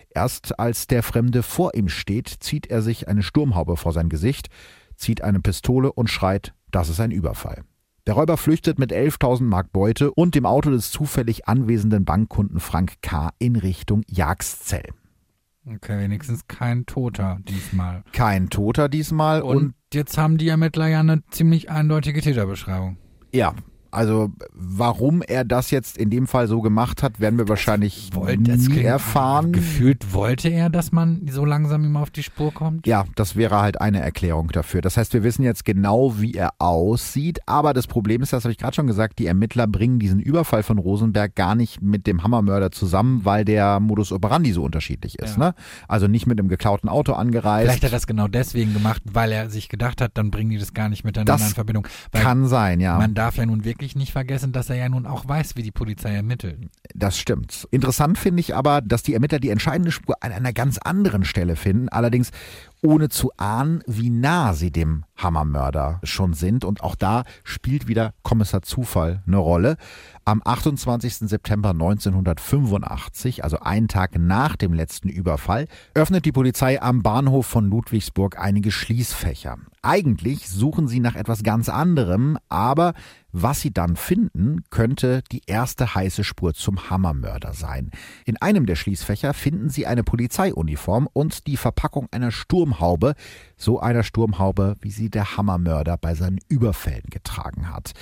[0.10, 4.50] Erst als der Fremde vor ihm steht, zieht er sich eine Sturmhaube vor sein Gesicht,
[4.95, 7.63] zieht eine Pistole und schreit, das ist ein Überfall.
[8.06, 13.02] Der Räuber flüchtet mit 11.000 Mark Beute und dem Auto des zufällig anwesenden Bankkunden Frank
[13.02, 13.32] K.
[13.39, 14.89] in Richtung Jagszell.
[15.75, 18.03] Okay, wenigstens kein Toter diesmal.
[18.12, 19.41] Kein Toter diesmal.
[19.41, 22.97] Und, und jetzt haben die Ermittler ja eine ziemlich eindeutige Täterbeschreibung.
[23.32, 23.53] Ja,
[23.91, 28.58] also warum er das jetzt in dem Fall so gemacht hat, werden wir wahrscheinlich wollte,
[28.58, 29.52] nie erfahren.
[29.52, 32.86] Gefühlt wollte er, dass man so langsam ihm auf die Spur kommt?
[32.88, 34.82] Ja, das wäre halt eine Erklärung dafür.
[34.82, 37.39] Das heißt, wir wissen jetzt genau, wie er aussieht.
[37.45, 40.63] Aber das Problem ist, das habe ich gerade schon gesagt, die Ermittler bringen diesen Überfall
[40.63, 45.38] von Rosenberg gar nicht mit dem Hammermörder zusammen, weil der Modus operandi so unterschiedlich ist.
[45.38, 45.45] Ja.
[45.45, 45.56] Ne?
[45.88, 47.63] Also nicht mit einem geklauten Auto angereist.
[47.63, 50.58] Vielleicht hat er das genau deswegen gemacht, weil er sich gedacht hat, dann bringen die
[50.58, 51.88] das gar nicht miteinander das in Verbindung.
[52.12, 52.97] Weil kann sein, ja.
[52.97, 55.63] Man darf ja nun wirklich wirklich nicht vergessen, dass er ja nun auch weiß, wie
[55.63, 56.70] die Polizei ermittelt.
[56.94, 57.65] Das stimmt.
[57.72, 61.56] Interessant finde ich aber, dass die Ermittler die entscheidende Spur an einer ganz anderen Stelle
[61.56, 62.32] finden, allerdings
[62.82, 66.65] ohne zu ahnen, wie nah sie dem Hammermörder schon sind.
[66.65, 69.78] Und auch da spielt wieder Kommissar Zufall eine Rolle.
[70.26, 71.30] Am 28.
[71.30, 77.70] September 1985, also einen Tag nach dem letzten Überfall, öffnet die Polizei am Bahnhof von
[77.70, 79.58] Ludwigsburg einige Schließfächer.
[79.82, 82.94] Eigentlich suchen sie nach etwas ganz anderem, aber
[83.32, 87.92] was sie dann finden, könnte die erste heiße Spur zum Hammermörder sein.
[88.26, 93.15] In einem der Schließfächer finden sie eine Polizeiuniform und die Verpackung einer Sturmhaube,
[93.58, 97.94] so einer Sturmhaube, wie sie der Hammermörder bei seinen Überfällen getragen hat.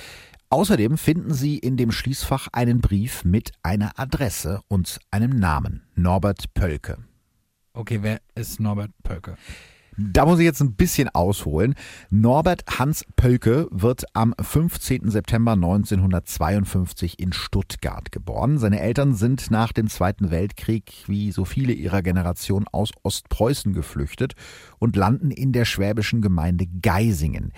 [0.50, 5.82] Außerdem finden Sie in dem Schließfach einen Brief mit einer Adresse und einem Namen.
[5.94, 6.96] Norbert Pölke.
[7.74, 9.36] Okay, wer ist Norbert Pölke?
[10.00, 11.74] Da muss ich jetzt ein bisschen ausholen.
[12.08, 15.10] Norbert Hans Pölke wird am 15.
[15.10, 18.58] September 1952 in Stuttgart geboren.
[18.58, 24.34] Seine Eltern sind nach dem Zweiten Weltkrieg, wie so viele ihrer Generation, aus Ostpreußen geflüchtet
[24.78, 27.52] und landen in der schwäbischen Gemeinde Geisingen.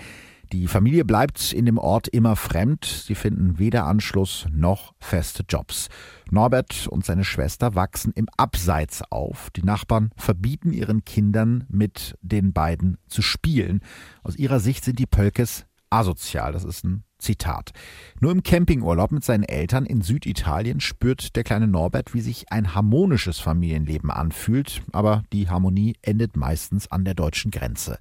[0.53, 2.85] Die Familie bleibt in dem Ort immer fremd.
[2.85, 5.89] Sie finden weder Anschluss noch feste Jobs.
[6.29, 9.51] Norbert und seine Schwester wachsen im Abseits auf.
[9.51, 13.81] Die Nachbarn verbieten ihren Kindern mit den beiden zu spielen.
[14.25, 16.53] Aus ihrer Sicht sind die Pölkes asozial.
[16.53, 17.73] Das ist ein Zitat.
[18.21, 22.75] Nur im Campingurlaub mit seinen Eltern in Süditalien spürt der kleine Norbert, wie sich ein
[22.75, 27.99] harmonisches Familienleben anfühlt, aber die Harmonie endet meistens an der deutschen Grenze.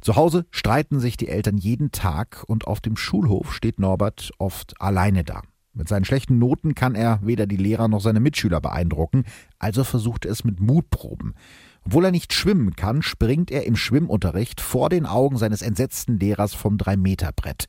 [0.00, 4.80] Zu Hause streiten sich die Eltern jeden Tag und auf dem Schulhof steht Norbert oft
[4.80, 5.40] alleine da.
[5.72, 9.24] Mit seinen schlechten Noten kann er weder die Lehrer noch seine Mitschüler beeindrucken,
[9.58, 11.34] also versucht er es mit Mutproben.
[11.84, 16.54] Obwohl er nicht schwimmen kann, springt er im Schwimmunterricht vor den Augen seines entsetzten Lehrers
[16.54, 17.66] vom Drei-Meter-Brett.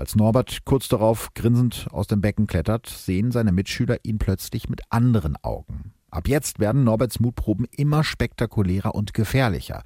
[0.00, 4.80] Als Norbert kurz darauf grinsend aus dem Becken klettert, sehen seine Mitschüler ihn plötzlich mit
[4.88, 5.92] anderen Augen.
[6.10, 9.82] Ab jetzt werden Norberts Mutproben immer spektakulärer und gefährlicher.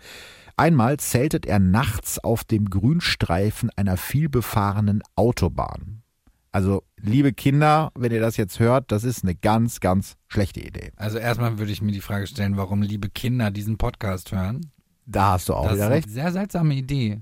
[0.57, 6.05] Einmal zeltet er nachts auf dem Grünstreifen einer vielbefahrenen Autobahn.
[6.53, 10.92] Also, liebe Kinder, wenn ihr das jetzt hört, das ist eine ganz, ganz schlechte Idee.
[10.94, 14.70] Also erstmal würde ich mir die Frage stellen, warum liebe Kinder diesen Podcast hören.
[15.07, 16.07] Da hast du auch das wieder recht.
[16.07, 17.20] Ist eine sehr seltsame Idee.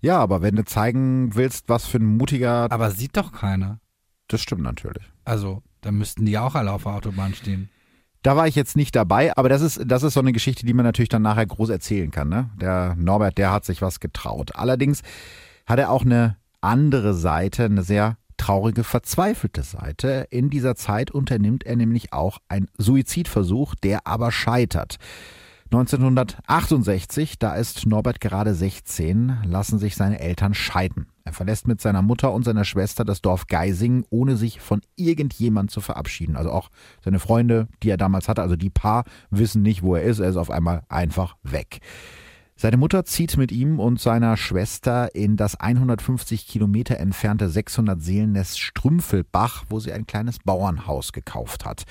[0.00, 2.70] Ja, aber wenn du zeigen willst, was für ein mutiger.
[2.70, 3.80] Aber sieht doch keiner.
[4.28, 5.04] Das stimmt natürlich.
[5.24, 7.70] Also, da müssten die auch alle auf der Autobahn stehen.
[8.22, 10.74] Da war ich jetzt nicht dabei, aber das ist, das ist so eine Geschichte, die
[10.74, 12.28] man natürlich dann nachher groß erzählen kann.
[12.28, 12.50] Ne?
[12.60, 14.56] Der Norbert, der hat sich was getraut.
[14.56, 15.02] Allerdings
[15.66, 20.26] hat er auch eine andere Seite, eine sehr traurige, verzweifelte Seite.
[20.30, 24.96] In dieser Zeit unternimmt er nämlich auch einen Suizidversuch, der aber scheitert.
[25.70, 31.08] 1968, da ist Norbert gerade 16, lassen sich seine Eltern scheiden.
[31.24, 35.70] Er verlässt mit seiner Mutter und seiner Schwester das Dorf Geising, ohne sich von irgendjemand
[35.70, 36.36] zu verabschieden.
[36.36, 36.70] Also auch
[37.04, 40.20] seine Freunde, die er damals hatte, also die Paar, wissen nicht, wo er ist.
[40.20, 41.80] Er ist auf einmal einfach weg.
[42.56, 48.58] Seine Mutter zieht mit ihm und seiner Schwester in das 150 Kilometer entfernte 600 Seelennest
[48.58, 51.84] Strümpfelbach, wo sie ein kleines Bauernhaus gekauft hat.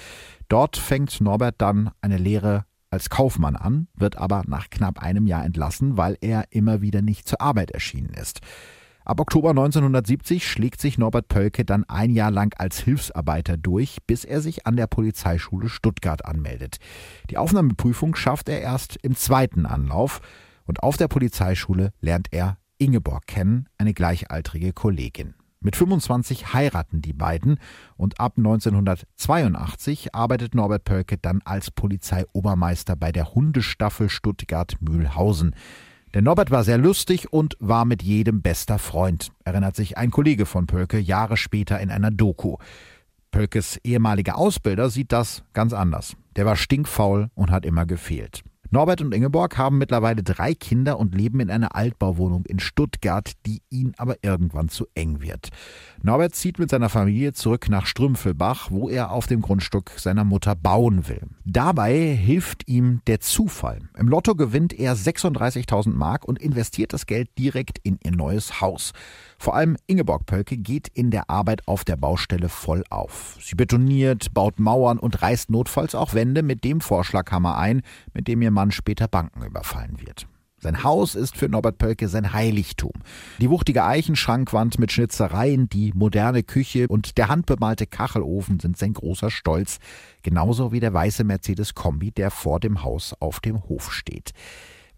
[0.49, 5.45] Dort fängt Norbert dann eine Lehre als Kaufmann an, wird aber nach knapp einem Jahr
[5.45, 8.41] entlassen, weil er immer wieder nicht zur Arbeit erschienen ist.
[9.07, 14.25] Ab Oktober 1970 schlägt sich Norbert Pölke dann ein Jahr lang als Hilfsarbeiter durch, bis
[14.25, 16.77] er sich an der Polizeischule Stuttgart anmeldet.
[17.29, 20.19] Die Aufnahmeprüfung schafft er erst im zweiten Anlauf
[20.65, 25.35] und auf der Polizeischule lernt er Ingeborg kennen, eine gleichaltrige Kollegin.
[25.67, 27.59] Mit 25 heiraten die beiden
[27.97, 35.57] und ab 1982 arbeitet Norbert Pölke dann als Polizeiobermeister bei der Hundestaffel Stuttgart-Mühlhausen.
[36.13, 40.45] Der Norbert war sehr lustig und war mit jedem bester Freund, erinnert sich ein Kollege
[40.45, 42.55] von Pölke Jahre später in einer Doku.
[43.31, 46.15] Pölkes ehemaliger Ausbilder sieht das ganz anders.
[46.37, 48.41] Der war stinkfaul und hat immer gefehlt.
[48.69, 53.61] Norbert und Ingeborg haben mittlerweile drei Kinder und leben in einer Altbauwohnung in Stuttgart, die
[53.69, 55.49] ihnen aber irgendwann zu eng wird.
[56.03, 60.55] Norbert zieht mit seiner Familie zurück nach Strümpfelbach, wo er auf dem Grundstück seiner Mutter
[60.55, 61.21] bauen will.
[61.45, 63.79] Dabei hilft ihm der Zufall.
[63.97, 68.91] Im Lotto gewinnt er 36.000 Mark und investiert das Geld direkt in ihr neues Haus.
[69.39, 73.37] Vor allem Ingeborg Pölke geht in der Arbeit auf der Baustelle voll auf.
[73.41, 77.81] Sie betoniert, baut Mauern und reißt notfalls auch Wände mit dem Vorschlaghammer ein,
[78.13, 80.27] mit dem ihr Mann später Banken überfallen wird.
[80.59, 82.93] Sein Haus ist für Norbert Pölke sein Heiligtum.
[83.39, 89.29] Die wuchtige Eichenschrankwand mit Schnitzereien, die moderne Küche und der handbemalte Kachelofen sind sein großer
[89.29, 89.77] Stolz,
[90.23, 94.31] genauso wie der weiße Mercedes Kombi, der vor dem Haus auf dem Hof steht.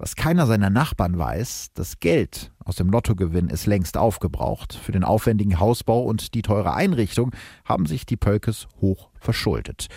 [0.01, 4.73] Was keiner seiner Nachbarn weiß, das Geld aus dem Lottogewinn ist längst aufgebraucht.
[4.73, 7.35] Für den aufwendigen Hausbau und die teure Einrichtung
[7.65, 9.89] haben sich die Pölkes hoch verschuldet.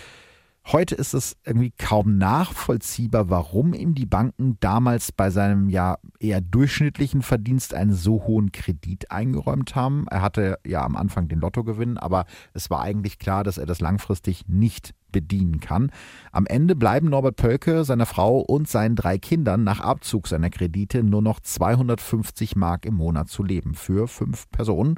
[0.71, 6.39] Heute ist es irgendwie kaum nachvollziehbar, warum ihm die Banken damals bei seinem ja eher
[6.39, 10.05] durchschnittlichen Verdienst einen so hohen Kredit eingeräumt haben.
[10.09, 13.81] Er hatte ja am Anfang den Lottogewinn, aber es war eigentlich klar, dass er das
[13.81, 15.91] langfristig nicht bedienen kann.
[16.31, 21.03] Am Ende bleiben Norbert Pölke, seiner Frau und seinen drei Kindern nach Abzug seiner Kredite
[21.03, 24.95] nur noch 250 Mark im Monat zu leben für fünf Personen.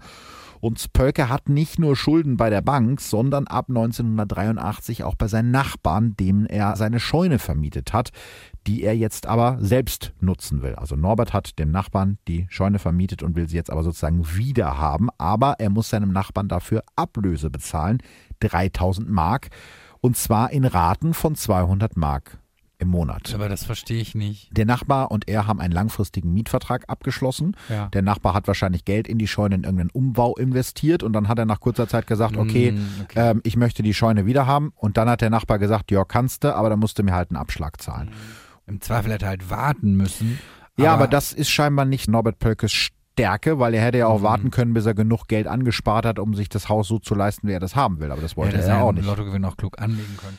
[0.60, 5.52] Und Pölke hat nicht nur Schulden bei der Bank, sondern ab 1983 auch bei seinen
[5.52, 8.12] Nachbarn, dem er seine Scheune vermietet hat,
[8.68, 10.76] die er jetzt aber selbst nutzen will.
[10.76, 14.78] Also Norbert hat dem Nachbarn die Scheune vermietet und will sie jetzt aber sozusagen wieder
[14.78, 18.00] haben, aber er muss seinem Nachbarn dafür Ablöse bezahlen,
[18.40, 19.50] 3000 Mark,
[20.02, 22.40] und zwar in Raten von 200 Mark
[22.86, 23.34] im Monat.
[23.36, 24.56] Aber das verstehe ich nicht.
[24.56, 27.56] Der Nachbar und er haben einen langfristigen Mietvertrag abgeschlossen.
[27.70, 27.88] Ja.
[27.88, 31.38] Der Nachbar hat wahrscheinlich Geld in die Scheune in irgendeinen Umbau investiert und dann hat
[31.40, 33.32] er nach kurzer Zeit gesagt, okay, Mm, okay.
[33.32, 34.72] Ähm, ich möchte die Scheune wieder haben.
[34.76, 37.30] Und dann hat der Nachbar gesagt, ja, kannst du, aber dann musst du mir halt
[37.32, 38.12] einen Abschlag zahlen.
[38.68, 40.40] Im Zweifel hätte er halt warten müssen.
[40.78, 44.24] Ja, aber das ist scheinbar nicht Norbert Pölkes Stärke, weil er hätte ja auch Mhm.
[44.24, 47.48] warten können, bis er genug Geld angespart hat, um sich das Haus so zu leisten,
[47.48, 48.12] wie er das haben will.
[48.12, 49.06] Aber das wollte hätte er auch seinen nicht.
[49.06, 50.38] Lottogewinn auch klug anlegen können.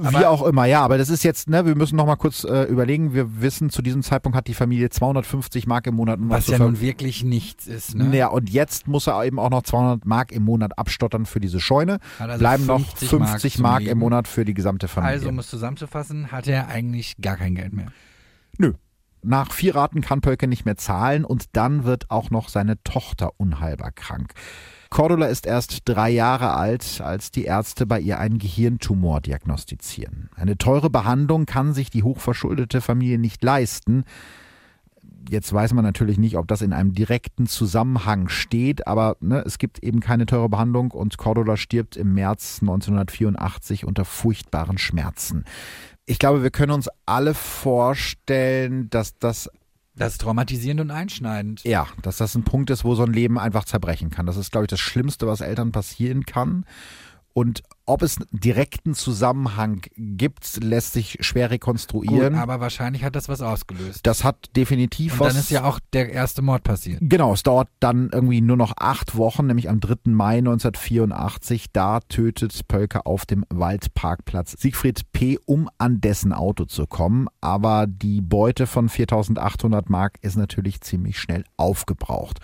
[0.00, 2.44] Wie Aber- auch immer, ja, aber das ist jetzt, ne, wir müssen noch mal kurz
[2.44, 3.14] äh, überlegen.
[3.14, 6.18] Wir wissen, zu diesem Zeitpunkt hat die Familie 250 Mark im Monat.
[6.20, 7.94] noch Was ja nun wirklich nichts ist.
[7.94, 8.16] Ne?
[8.16, 11.60] Ja, und jetzt muss er eben auch noch 200 Mark im Monat abstottern für diese
[11.60, 11.98] Scheune.
[12.18, 13.98] Also Bleiben noch 50 50 zum Mark, im.
[13.98, 15.14] Monat für die gesamte Familie.
[15.16, 17.92] Also, um es zusammenzufassen, hat er eigentlich gar kein Geld mehr.
[18.58, 18.72] Nö.
[19.22, 23.32] Nach vier Raten kann Pölke nicht mehr zahlen und dann wird auch noch seine Tochter
[23.36, 24.32] unheilbar krank.
[24.90, 30.30] Cordula ist erst drei Jahre alt, als die Ärzte bei ihr einen Gehirntumor diagnostizieren.
[30.34, 34.04] Eine teure Behandlung kann sich die hochverschuldete Familie nicht leisten.
[35.28, 39.58] Jetzt weiß man natürlich nicht, ob das in einem direkten Zusammenhang steht, aber ne, es
[39.58, 45.44] gibt eben keine teure Behandlung und Cordula stirbt im März 1984 unter furchtbaren Schmerzen.
[46.04, 49.48] Ich glaube, wir können uns alle vorstellen, dass das
[50.00, 51.62] Das ist traumatisierend und einschneidend.
[51.62, 54.24] ja, dass das ein Punkt ist, wo so ein Leben einfach zerbrechen kann.
[54.24, 56.64] Das ist, glaube ich, das Schlimmste, was Eltern passieren kann.
[57.34, 62.34] Und ob es einen direkten Zusammenhang gibt, lässt sich schwer Gut, rekonstruieren.
[62.36, 64.00] aber wahrscheinlich hat das was ausgelöst.
[64.06, 65.32] das hat definitiv Und was.
[65.34, 66.98] dann ist ja auch der erste Mord passiert.
[67.02, 70.10] Genau, es dauert dann irgendwie nur noch acht Wochen, nämlich am 3.
[70.10, 71.66] Mai 1984.
[71.72, 77.26] Da tötet Pölke auf dem Waldparkplatz Siegfried P., um an dessen Auto zu kommen.
[77.40, 82.38] Aber die Beute von 4800 Mark ist natürlich ziemlich schnell aufgebraucht.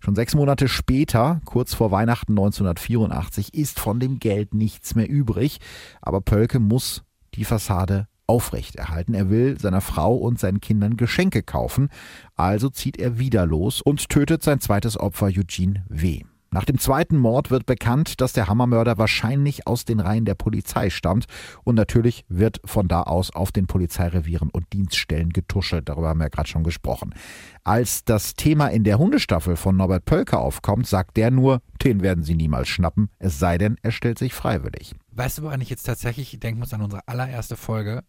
[0.00, 5.58] Schon sechs Monate später, kurz vor Weihnachten 1984, ist von dem Geld nichts mehr übrig.
[6.00, 7.02] Aber Pölke muss
[7.34, 9.14] die Fassade aufrechterhalten.
[9.14, 11.88] Er will seiner Frau und seinen Kindern Geschenke kaufen.
[12.36, 16.22] Also zieht er wieder los und tötet sein zweites Opfer Eugene W.
[16.52, 20.90] Nach dem zweiten Mord wird bekannt, dass der Hammermörder wahrscheinlich aus den Reihen der Polizei
[20.90, 21.26] stammt
[21.62, 25.88] und natürlich wird von da aus auf den Polizeirevieren und Dienststellen getuschelt.
[25.88, 27.14] Darüber haben wir ja gerade schon gesprochen.
[27.62, 32.24] Als das Thema in der Hundestaffel von Norbert Pölke aufkommt, sagt der nur, den werden
[32.24, 34.96] sie niemals schnappen, es sei denn, er stellt sich freiwillig.
[35.12, 38.02] Weißt du, woran ich jetzt tatsächlich denken muss an unsere allererste Folge?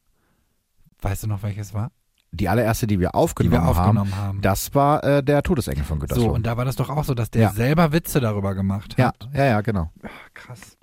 [0.99, 1.91] Weißt du noch, welches war?
[2.33, 4.27] Die allererste, die wir Die aufgenommen, wir aufgenommen haben.
[4.27, 6.31] haben, das war äh, der Todesengel von so, Gütersloh.
[6.31, 7.49] und da war das doch auch so, dass der Ja.
[7.51, 9.29] selber Witze darüber gemacht ja, hat.
[9.33, 9.91] ja, ja, genau.
[10.33, 10.77] Krass.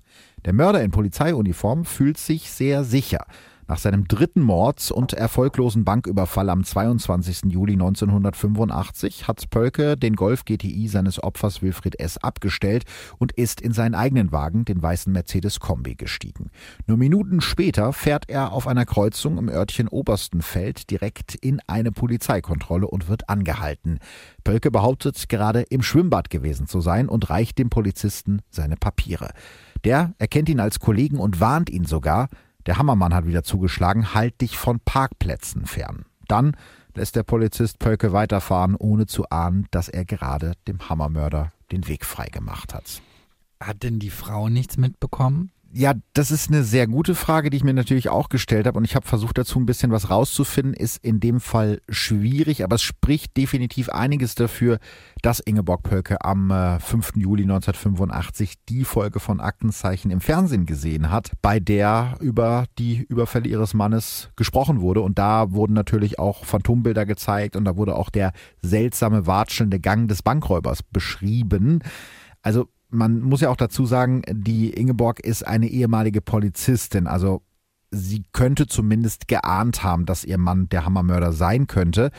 [0.44, 3.24] Der Mörder in Polizeiuniform fühlt sich sehr sicher.
[3.70, 7.52] Nach seinem dritten Mords- und erfolglosen Banküberfall am 22.
[7.52, 12.16] Juli 1985 hat Pölke den Golf GTI seines Opfers Wilfried S.
[12.16, 12.85] abgestellt
[13.18, 16.50] und ist in seinen eigenen Wagen, den weißen Mercedes Kombi, gestiegen.
[16.87, 22.88] Nur Minuten später fährt er auf einer Kreuzung im Örtchen Oberstenfeld direkt in eine Polizeikontrolle
[22.88, 23.98] und wird angehalten.
[24.44, 29.28] Pölke behauptet, gerade im Schwimmbad gewesen zu sein und reicht dem Polizisten seine Papiere.
[29.85, 32.31] Der erkennt ihn als Kollegen und warnt ihn sogar,
[32.68, 36.04] der Hammermann hat wieder zugeschlagen, halt dich von Parkplätzen fern.
[36.28, 36.54] Dann
[36.94, 42.04] lässt der Polizist Pölke weiterfahren, ohne zu ahnen, dass er gerade dem Hammermörder den Weg
[42.04, 43.00] freigemacht hat.
[43.59, 45.50] Hat denn die Frau nichts mitbekommen?
[45.70, 48.87] Ja, das ist eine sehr gute Frage, die ich mir natürlich auch gestellt habe und
[48.87, 52.83] ich habe versucht dazu ein bisschen was rauszufinden, ist in dem Fall schwierig, aber es
[52.83, 54.78] spricht definitiv einiges dafür,
[55.20, 57.16] dass Ingeborg Pölke am äh, 5.
[57.16, 63.48] Juli 1985 die Folge von Aktenzeichen im Fernsehen gesehen hat, bei der über die Überfälle
[63.50, 68.09] ihres Mannes gesprochen wurde und da wurden natürlich auch Phantombilder gezeigt und da wurde auch
[68.09, 71.81] der seltsame watschelnde Gang des Bankräubers beschrieben.
[72.40, 77.07] Also man muss ja auch dazu sagen, die Ingeborg ist eine ehemalige Polizistin.
[77.07, 77.42] Also
[77.90, 82.11] sie könnte zumindest geahnt haben, dass ihr Mann der Hammermörder sein könnte.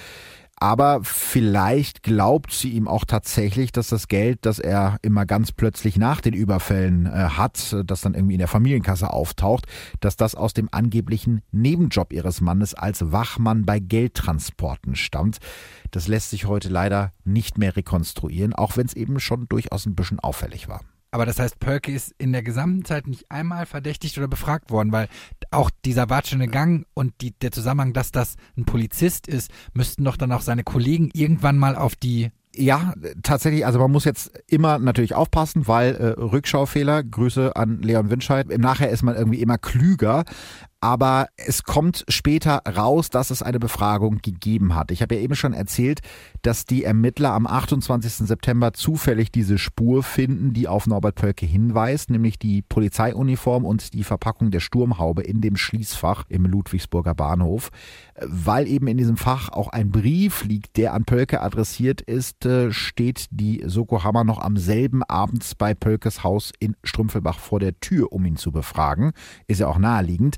[0.59, 5.97] Aber vielleicht glaubt sie ihm auch tatsächlich, dass das Geld, das er immer ganz plötzlich
[5.97, 9.67] nach den Überfällen äh, hat, das dann irgendwie in der Familienkasse auftaucht,
[10.01, 15.37] dass das aus dem angeblichen Nebenjob ihres Mannes als Wachmann bei Geldtransporten stammt.
[15.91, 19.95] Das lässt sich heute leider nicht mehr rekonstruieren, auch wenn es eben schon durchaus ein
[19.95, 20.81] bisschen auffällig war.
[21.11, 24.91] Aber das heißt, Pölke ist in der gesamten Zeit nicht einmal verdächtigt oder befragt worden,
[24.91, 25.07] weil
[25.51, 30.17] auch dieser watschende Gang und die, der Zusammenhang, dass das ein Polizist ist, müssten doch
[30.17, 34.79] dann auch seine Kollegen irgendwann mal auf die ja, tatsächlich, also man muss jetzt immer
[34.79, 39.59] natürlich aufpassen, weil äh, Rückschaufehler, Grüße an Leon Winscheid, im Nachher ist man irgendwie immer
[39.59, 40.25] klüger,
[40.81, 44.91] aber es kommt später raus, dass es eine Befragung gegeben hat.
[44.91, 45.99] Ich habe ja eben schon erzählt,
[46.41, 48.27] dass die Ermittler am 28.
[48.27, 54.03] September zufällig diese Spur finden, die auf Norbert Pölke hinweist, nämlich die Polizeiuniform und die
[54.03, 57.69] Verpackung der Sturmhaube in dem Schließfach im Ludwigsburger Bahnhof.
[58.21, 62.71] Weil eben in diesem Fach auch ein Brief liegt, der an Pölke adressiert ist, äh,
[62.71, 67.79] steht die Soko Hammer noch am selben Abend bei Pölkes Haus in Strümpfelbach vor der
[67.79, 69.11] Tür, um ihn zu befragen.
[69.47, 70.37] Ist ja auch naheliegend.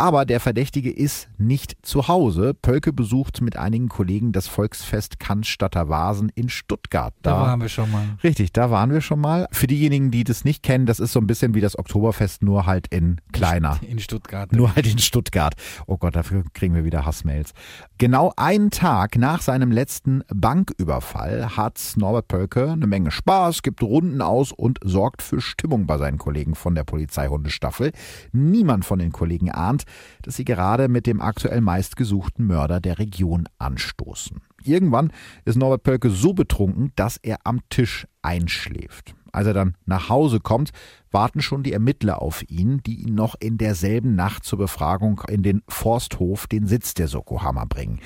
[0.00, 2.54] Aber der Verdächtige ist nicht zu Hause.
[2.54, 7.12] Pölke besucht mit einigen Kollegen das Volksfest Cannstatter Vasen in Stuttgart.
[7.20, 8.04] Da, da waren wir schon mal.
[8.24, 9.46] Richtig, da waren wir schon mal.
[9.52, 12.64] Für diejenigen, die das nicht kennen, das ist so ein bisschen wie das Oktoberfest, nur
[12.64, 13.78] halt in kleiner.
[13.82, 14.50] In Stuttgart.
[14.52, 15.52] Nur halt in Stuttgart.
[15.86, 17.52] Oh Gott, dafür kriegen wir wieder Hassmails.
[17.98, 24.22] Genau einen Tag nach seinem letzten Banküberfall hat Norbert Pölke eine Menge Spaß, gibt Runden
[24.22, 27.92] aus und sorgt für Stimmung bei seinen Kollegen von der Polizeihundestaffel.
[28.32, 29.84] Niemand von den Kollegen ahnt,
[30.22, 34.40] dass sie gerade mit dem aktuell meistgesuchten Mörder der Region anstoßen.
[34.62, 35.12] Irgendwann
[35.44, 39.14] ist Norbert Pölke so betrunken, dass er am Tisch einschläft.
[39.32, 40.70] Als er dann nach Hause kommt,
[41.10, 45.42] warten schon die Ermittler auf ihn, die ihn noch in derselben Nacht zur Befragung in
[45.42, 48.00] den Forsthof, den Sitz der Sokohammer, bringen.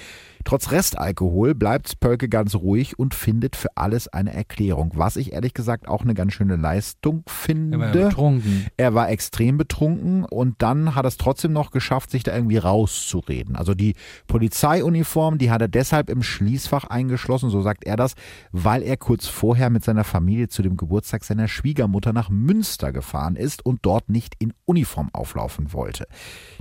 [0.45, 5.55] Trotz Restalkohol bleibt Pölke ganz ruhig und findet für alles eine Erklärung, was ich ehrlich
[5.55, 7.78] gesagt auch eine ganz schöne Leistung finde.
[7.78, 8.66] Er war betrunken.
[8.76, 12.59] Er war extrem betrunken und dann hat er es trotzdem noch geschafft, sich da irgendwie
[12.59, 13.57] rauszureden.
[13.57, 13.95] Also die
[14.26, 18.14] Polizeiuniform, die hat er deshalb im Schließfach eingeschlossen, so sagt er das,
[18.53, 23.36] weil er kurz vorher mit seiner Familie zu dem Geburtstag seiner Schwiegermutter nach Münster gefahren
[23.36, 26.07] ist und dort nicht in Uniform auflaufen wollte.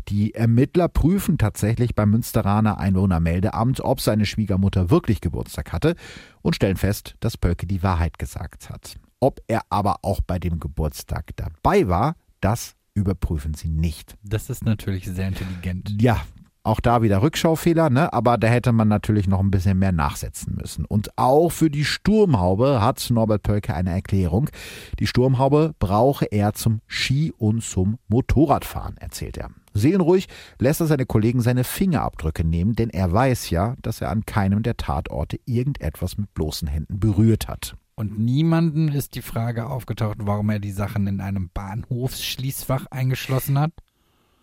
[0.09, 5.95] Die Ermittler prüfen tatsächlich beim Münsteraner Einwohnermeldeamt, ob seine Schwiegermutter wirklich Geburtstag hatte
[6.41, 8.95] und stellen fest, dass Pölke die Wahrheit gesagt hat.
[9.19, 14.15] Ob er aber auch bei dem Geburtstag dabei war, das überprüfen sie nicht.
[14.23, 16.01] Das ist natürlich sehr intelligent.
[16.01, 16.21] Ja,
[16.63, 18.11] auch da wieder Rückschaufehler, ne?
[18.13, 20.85] aber da hätte man natürlich noch ein bisschen mehr nachsetzen müssen.
[20.85, 24.49] Und auch für die Sturmhaube hat Norbert Pölke eine Erklärung.
[24.99, 29.49] Die Sturmhaube brauche er zum Ski- und zum Motorradfahren, erzählt er.
[29.73, 30.27] Seelenruhig
[30.59, 34.63] lässt er seine Kollegen seine Fingerabdrücke nehmen, denn er weiß ja, dass er an keinem
[34.63, 37.75] der Tatorte irgendetwas mit bloßen Händen berührt hat.
[37.95, 43.71] Und niemanden ist die Frage aufgetaucht, warum er die Sachen in einem Bahnhofsschließfach eingeschlossen hat?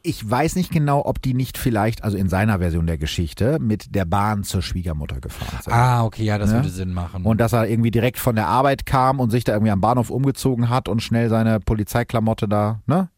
[0.02, 3.94] Ich weiß nicht genau, ob die nicht vielleicht, also in seiner Version der Geschichte, mit
[3.94, 5.72] der Bahn zur Schwiegermutter gefahren sind.
[5.72, 6.56] Ah, okay, ja, das ja?
[6.56, 7.24] würde Sinn machen.
[7.24, 10.10] Und dass er irgendwie direkt von der Arbeit kam und sich da irgendwie am Bahnhof
[10.10, 13.10] umgezogen hat und schnell seine Polizeiklamotte da, ne?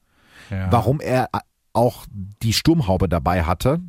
[0.51, 0.71] Ja.
[0.71, 1.29] Warum er
[1.73, 3.81] auch die Sturmhaube dabei hatte,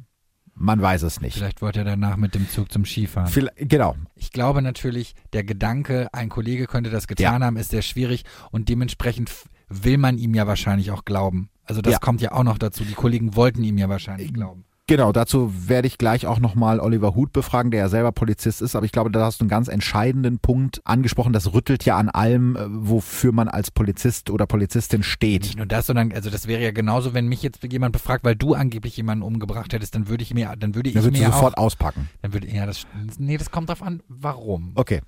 [0.56, 1.36] man weiß es nicht.
[1.36, 3.28] Vielleicht wollte er danach mit dem Zug zum Skifahren.
[3.28, 3.96] Vielleicht, genau.
[4.16, 7.48] Ich glaube natürlich, der Gedanke, ein Kollege könnte das getan ja.
[7.48, 9.32] haben, ist sehr schwierig und dementsprechend
[9.68, 11.50] will man ihm ja wahrscheinlich auch glauben.
[11.66, 12.00] Also das ja.
[12.00, 12.84] kommt ja auch noch dazu.
[12.84, 14.66] Die Kollegen wollten ihm ja wahrscheinlich glauben.
[14.86, 18.76] Genau, dazu werde ich gleich auch nochmal Oliver Huth befragen, der ja selber Polizist ist.
[18.76, 21.32] Aber ich glaube, da hast du einen ganz entscheidenden Punkt angesprochen.
[21.32, 25.44] Das rüttelt ja an allem, äh, wofür man als Polizist oder Polizistin steht.
[25.44, 28.36] Nicht nur das, sondern also das wäre ja genauso, wenn mich jetzt jemand befragt, weil
[28.36, 31.58] du angeblich jemanden umgebracht hättest, dann würde ich mir, dann würde ich dann mir sofort
[31.58, 32.10] auch, auspacken.
[32.22, 32.86] Dann würde ja das,
[33.18, 34.74] nee, das kommt darauf an, warum.
[34.76, 35.00] Okay.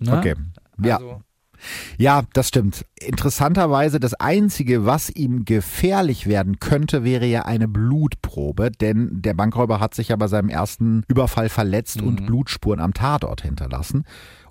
[0.00, 0.18] Ne?
[0.18, 0.34] Okay.
[0.82, 0.96] Ja.
[0.96, 1.22] Also,
[1.98, 2.84] ja, das stimmt.
[2.98, 9.80] Interessanterweise, das Einzige, was ihm gefährlich werden könnte, wäre ja eine Blutprobe, denn der Bankräuber
[9.80, 12.08] hat sich ja bei seinem ersten Überfall verletzt mhm.
[12.08, 14.04] und Blutspuren am Tatort hinterlassen.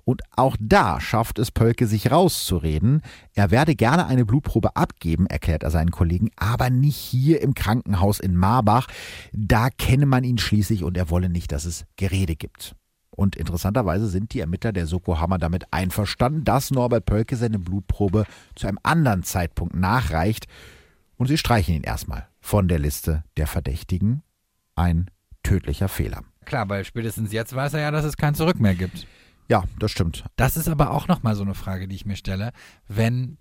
[0.04, 3.02] Und auch da schafft es Pölke, sich rauszureden.
[3.34, 8.18] Er werde gerne eine Blutprobe abgeben, erklärt er seinen Kollegen, aber nicht hier im Krankenhaus
[8.18, 8.88] in Marbach.
[9.32, 12.74] Da kenne man ihn schließlich und er wolle nicht, dass es Gerede gibt.
[13.20, 18.24] Und interessanterweise sind die Ermittler der Soko Hammer damit einverstanden, dass Norbert Pölke seine Blutprobe
[18.54, 20.46] zu einem anderen Zeitpunkt nachreicht.
[21.18, 24.22] Und sie streichen ihn erstmal von der Liste der Verdächtigen.
[24.74, 25.10] Ein
[25.42, 26.22] tödlicher Fehler.
[26.46, 29.06] Klar, weil spätestens jetzt weiß er ja, dass es kein Zurück mehr gibt.
[29.50, 30.24] Ja, das stimmt.
[30.36, 32.52] Das ist aber auch nochmal so eine Frage, die ich mir stelle.
[32.88, 33.36] Wenn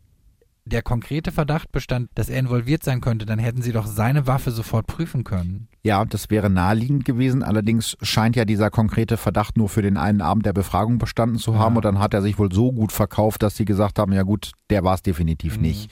[0.70, 4.52] der konkrete Verdacht bestand, dass er involviert sein könnte, dann hätten sie doch seine Waffe
[4.52, 5.68] sofort prüfen können.
[5.84, 7.44] Ja, das wäre naheliegend gewesen.
[7.44, 11.58] Allerdings scheint ja dieser konkrete Verdacht nur für den einen Abend der Befragung bestanden zu
[11.58, 11.74] haben.
[11.74, 11.78] Ja.
[11.78, 14.52] Und dann hat er sich wohl so gut verkauft, dass sie gesagt haben, ja gut,
[14.70, 15.64] der war es definitiv mhm.
[15.64, 15.92] nicht.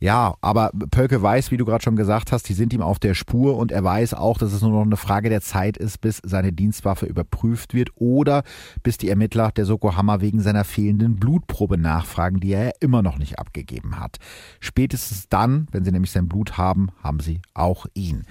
[0.00, 3.14] Ja, aber Pölke weiß, wie du gerade schon gesagt hast, die sind ihm auf der
[3.14, 6.20] Spur und er weiß auch, dass es nur noch eine Frage der Zeit ist, bis
[6.24, 8.42] seine Dienstwaffe überprüft wird oder
[8.82, 13.18] bis die Ermittler der Soko Hammer wegen seiner fehlenden Blutprobe nachfragen, die er immer noch
[13.18, 14.18] nicht abgegeben hat.
[14.60, 18.24] Spätestens dann, wenn sie nämlich sein Blut haben, haben sie auch ihn.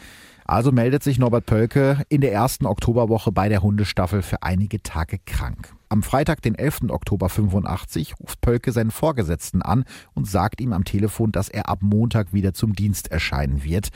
[0.46, 5.18] Also meldet sich Norbert Pölke in der ersten Oktoberwoche bei der Hundestaffel für einige Tage
[5.26, 5.74] krank.
[5.94, 6.90] Am Freitag, den 11.
[6.90, 9.86] Oktober 85, ruft Pölke seinen Vorgesetzten an
[10.16, 13.90] und sagt ihm am Telefon, dass er ab Montag wieder zum Dienst erscheinen wird.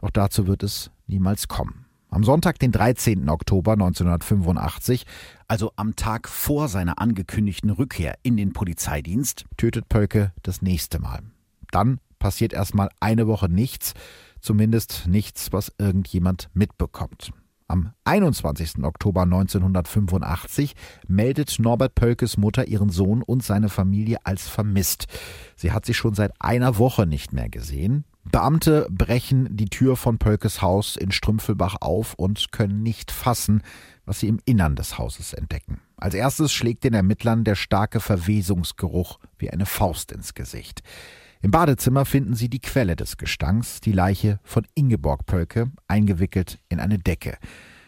[0.00, 1.86] Doch dazu wird es niemals kommen.
[2.10, 3.28] Am Sonntag, den 13.
[3.28, 5.06] Oktober 1985,
[5.46, 11.20] also am Tag vor seiner angekündigten Rückkehr in den Polizeidienst, tötet Pölke das nächste Mal.
[11.70, 13.94] Dann passiert erstmal eine Woche nichts,
[14.40, 17.30] zumindest nichts, was irgendjemand mitbekommt.
[17.66, 18.84] Am 21.
[18.84, 20.74] Oktober 1985
[21.08, 25.06] meldet Norbert Pölkes Mutter ihren Sohn und seine Familie als vermisst.
[25.56, 28.04] Sie hat sie schon seit einer Woche nicht mehr gesehen.
[28.24, 33.62] Beamte brechen die Tür von Pölkes Haus in Strümpfelbach auf und können nicht fassen,
[34.04, 35.80] was sie im Innern des Hauses entdecken.
[35.96, 40.82] Als erstes schlägt den Ermittlern der starke Verwesungsgeruch wie eine Faust ins Gesicht.
[41.44, 46.80] Im Badezimmer finden sie die Quelle des Gestanks, die Leiche von Ingeborg Pölke, eingewickelt in
[46.80, 47.36] eine Decke.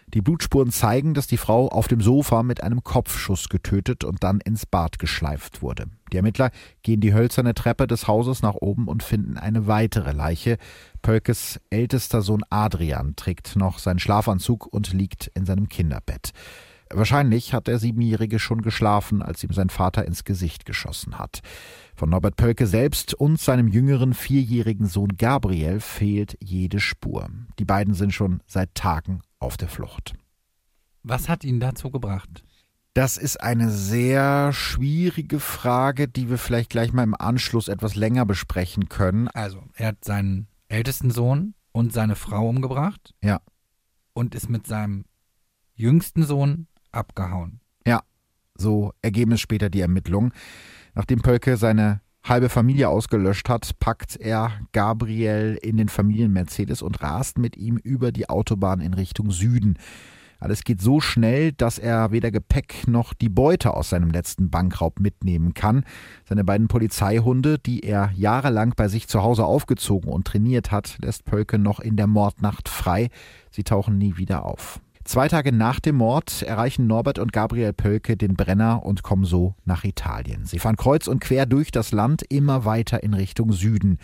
[0.09, 4.41] Die Blutspuren zeigen, dass die Frau auf dem Sofa mit einem Kopfschuss getötet und dann
[4.41, 5.87] ins Bad geschleift wurde.
[6.13, 6.51] Die Ermittler
[6.83, 10.59] gehen die hölzerne Treppe des Hauses nach oben und finden eine weitere Leiche.
[11.01, 16.33] Pölkes ältester Sohn Adrian trägt noch seinen Schlafanzug und liegt in seinem Kinderbett.
[16.91, 21.41] Wahrscheinlich hat der Siebenjährige schon geschlafen, als ihm sein Vater ins Gesicht geschossen hat.
[21.97, 27.31] Von Norbert Pölke selbst und seinem jüngeren vierjährigen Sohn Gabriel fehlt jede Spur.
[27.59, 30.13] Die beiden sind schon seit Tagen auf der Flucht.
[31.03, 32.45] Was hat ihn dazu gebracht?
[32.93, 38.27] Das ist eine sehr schwierige Frage, die wir vielleicht gleich mal im Anschluss etwas länger
[38.27, 39.29] besprechen können.
[39.29, 43.15] Also, er hat seinen ältesten Sohn und seine Frau umgebracht.
[43.23, 43.41] Ja.
[44.13, 45.07] Und ist mit seinem
[45.75, 47.61] jüngsten Sohn abgehauen.
[47.87, 48.03] Ja,
[48.55, 50.33] so ergeben es später die Ermittlungen.
[50.97, 57.37] Nachdem Pölke seine halbe Familie ausgelöscht hat, packt er Gabriel in den Familien-Mercedes und rast
[57.37, 59.79] mit ihm über die Autobahn in Richtung Süden.
[60.41, 64.99] Alles geht so schnell, dass er weder Gepäck noch die Beute aus seinem letzten Bankraub
[64.99, 65.85] mitnehmen kann.
[66.27, 71.27] Seine beiden Polizeihunde, die er jahrelang bei sich zu Hause aufgezogen und trainiert hat, lässt
[71.27, 73.11] Pölke noch in der Mordnacht frei.
[73.51, 74.81] Sie tauchen nie wieder auf.
[75.07, 79.55] Zwei Tage nach dem Mord erreichen Norbert und Gabriel Pölke den Brenner und kommen so
[79.65, 80.47] nach Italien.
[80.47, 83.99] Sie fahren kreuz und quer durch das Land immer weiter in Richtung Süden.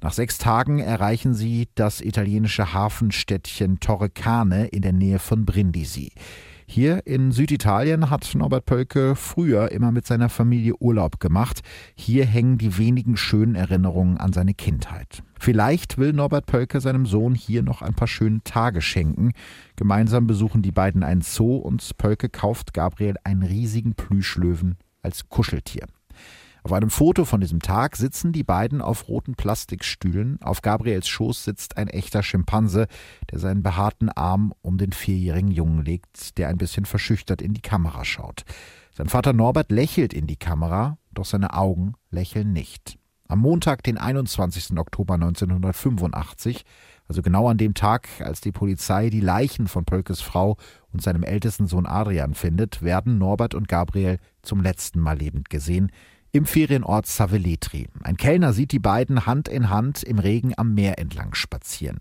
[0.00, 6.12] Nach sechs Tagen erreichen sie das italienische Hafenstädtchen Torre Cane in der Nähe von Brindisi.
[6.68, 11.60] Hier in Süditalien hat Norbert Pölke früher immer mit seiner Familie Urlaub gemacht.
[11.94, 15.22] Hier hängen die wenigen schönen Erinnerungen an seine Kindheit.
[15.38, 19.32] Vielleicht will Norbert Pölke seinem Sohn hier noch ein paar schöne Tage schenken.
[19.76, 25.86] Gemeinsam besuchen die beiden einen Zoo und Pölke kauft Gabriel einen riesigen Plüschlöwen als Kuscheltier.
[26.66, 30.42] Auf einem Foto von diesem Tag sitzen die beiden auf roten Plastikstühlen.
[30.42, 32.88] Auf Gabriels Schoß sitzt ein echter Schimpanse,
[33.30, 37.60] der seinen behaarten Arm um den vierjährigen Jungen legt, der ein bisschen verschüchtert in die
[37.60, 38.42] Kamera schaut.
[38.92, 42.98] Sein Vater Norbert lächelt in die Kamera, doch seine Augen lächeln nicht.
[43.28, 44.76] Am Montag, den 21.
[44.76, 46.64] Oktober 1985,
[47.06, 50.56] also genau an dem Tag, als die Polizei die Leichen von Pölkes Frau
[50.92, 55.92] und seinem ältesten Sohn Adrian findet, werden Norbert und Gabriel zum letzten Mal lebend gesehen
[56.32, 57.88] im Ferienort Saveletri.
[58.02, 61.98] Ein Kellner sieht die beiden Hand in Hand im Regen am Meer entlang spazieren.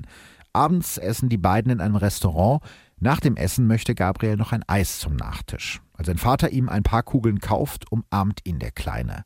[0.53, 2.61] Abends essen die beiden in einem Restaurant.
[2.99, 5.81] Nach dem Essen möchte Gabriel noch ein Eis zum Nachtisch.
[5.93, 9.25] Als sein Vater ihm ein paar Kugeln kauft, umarmt ihn der Kleine.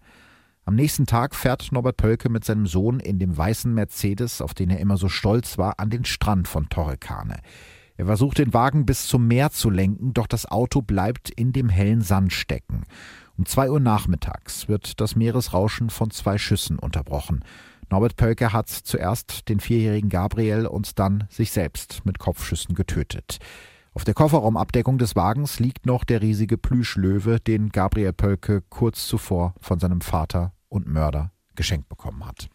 [0.66, 4.70] Am nächsten Tag fährt Norbert Pölke mit seinem Sohn in dem weißen Mercedes, auf den
[4.70, 7.38] er immer so stolz war, an den Strand von Torrekane.
[7.98, 11.70] Er versucht den Wagen bis zum Meer zu lenken, doch das Auto bleibt in dem
[11.70, 12.84] hellen Sand stecken.
[13.40, 17.46] Um zwei Uhr nachmittags wird das Meeresrauschen von zwei Schüssen unterbrochen.
[17.90, 23.40] Norbert Pölke hat zuerst den vierjährigen Gabriel und dann sich selbst mit Kopfschüssen getötet.
[23.94, 29.56] Auf der Kofferraumabdeckung des Wagens liegt noch der riesige Plüschlöwe, den Gabriel Pölke kurz zuvor
[29.62, 32.50] von seinem Vater und Mörder geschenkt bekommen hat.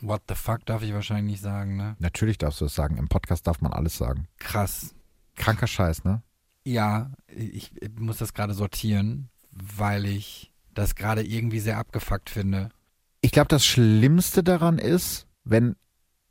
[0.00, 1.96] What the fuck darf ich wahrscheinlich nicht sagen, ne?
[1.98, 2.96] Natürlich darfst du es sagen.
[2.96, 4.28] Im Podcast darf man alles sagen.
[4.38, 4.94] Krass.
[5.34, 6.22] Kranker Scheiß, ne?
[6.62, 9.30] Ja, ich, ich muss das gerade sortieren
[9.76, 12.70] weil ich das gerade irgendwie sehr abgefuckt finde.
[13.20, 15.76] Ich glaube, das Schlimmste daran ist, wenn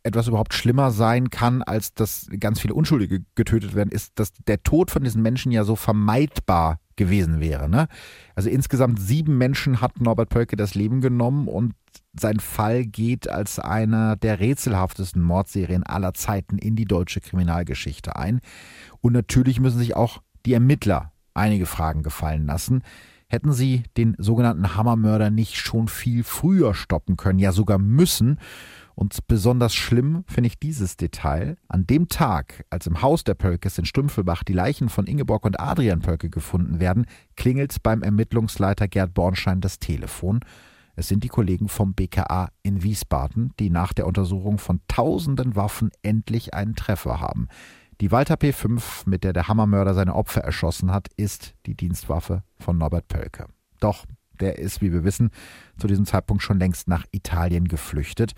[0.03, 4.63] etwas überhaupt schlimmer sein kann, als dass ganz viele Unschuldige getötet werden, ist, dass der
[4.63, 7.69] Tod von diesen Menschen ja so vermeidbar gewesen wäre.
[7.69, 7.87] Ne?
[8.35, 11.73] Also insgesamt sieben Menschen hat Norbert Pölke das Leben genommen und
[12.19, 18.41] sein Fall geht als einer der rätselhaftesten Mordserien aller Zeiten in die deutsche Kriminalgeschichte ein.
[19.01, 22.83] Und natürlich müssen sich auch die Ermittler einige Fragen gefallen lassen.
[23.29, 28.39] Hätten sie den sogenannten Hammermörder nicht schon viel früher stoppen können, ja sogar müssen,
[28.99, 31.55] und besonders schlimm finde ich dieses Detail.
[31.69, 35.57] An dem Tag, als im Haus der Pölkes in Strümpfelbach die Leichen von Ingeborg und
[35.57, 37.05] Adrian Pölke gefunden werden,
[37.37, 40.41] klingelt beim Ermittlungsleiter Gerd Bornstein das Telefon.
[40.97, 45.91] Es sind die Kollegen vom BKA in Wiesbaden, die nach der Untersuchung von tausenden Waffen
[46.01, 47.47] endlich einen Treffer haben.
[48.01, 52.77] Die Walter P5, mit der der Hammermörder seine Opfer erschossen hat, ist die Dienstwaffe von
[52.77, 53.47] Norbert Pölke.
[53.81, 54.05] Doch
[54.39, 55.31] der ist, wie wir wissen,
[55.77, 58.35] zu diesem Zeitpunkt schon längst nach Italien geflüchtet.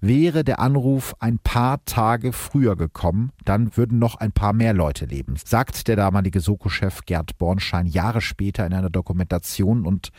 [0.00, 5.06] Wäre der Anruf ein paar Tage früher gekommen, dann würden noch ein paar mehr Leute
[5.06, 10.10] leben, sagt der damalige Soko-Chef Gerd Bornschein Jahre später in einer Dokumentation und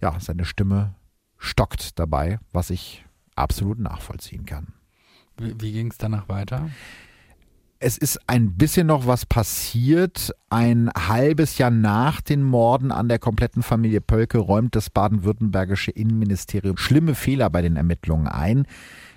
[0.00, 0.94] ja, seine Stimme
[1.38, 4.74] stockt dabei, was ich absolut nachvollziehen kann.
[5.36, 6.70] Wie, wie ging es danach weiter?
[7.80, 10.34] Es ist ein bisschen noch was passiert.
[10.50, 16.76] Ein halbes Jahr nach den Morden an der kompletten Familie Pölke räumt das baden-württembergische Innenministerium
[16.76, 18.66] schlimme Fehler bei den Ermittlungen ein.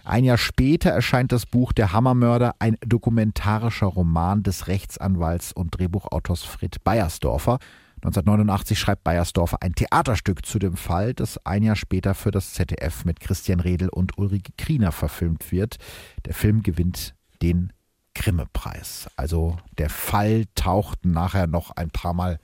[0.03, 6.43] Ein Jahr später erscheint das Buch Der Hammermörder, ein dokumentarischer Roman des Rechtsanwalts und Drehbuchautors
[6.43, 7.57] Fred Beiersdorfer.
[7.95, 13.05] 1989 schreibt Beiersdorfer ein Theaterstück zu dem Fall, das ein Jahr später für das ZDF
[13.05, 15.77] mit Christian Redl und Ulrike Kriener verfilmt wird.
[16.25, 17.73] Der Film gewinnt den
[18.21, 19.09] Grimme-Preis.
[19.15, 22.39] Also der Fall taucht nachher noch ein paar Mal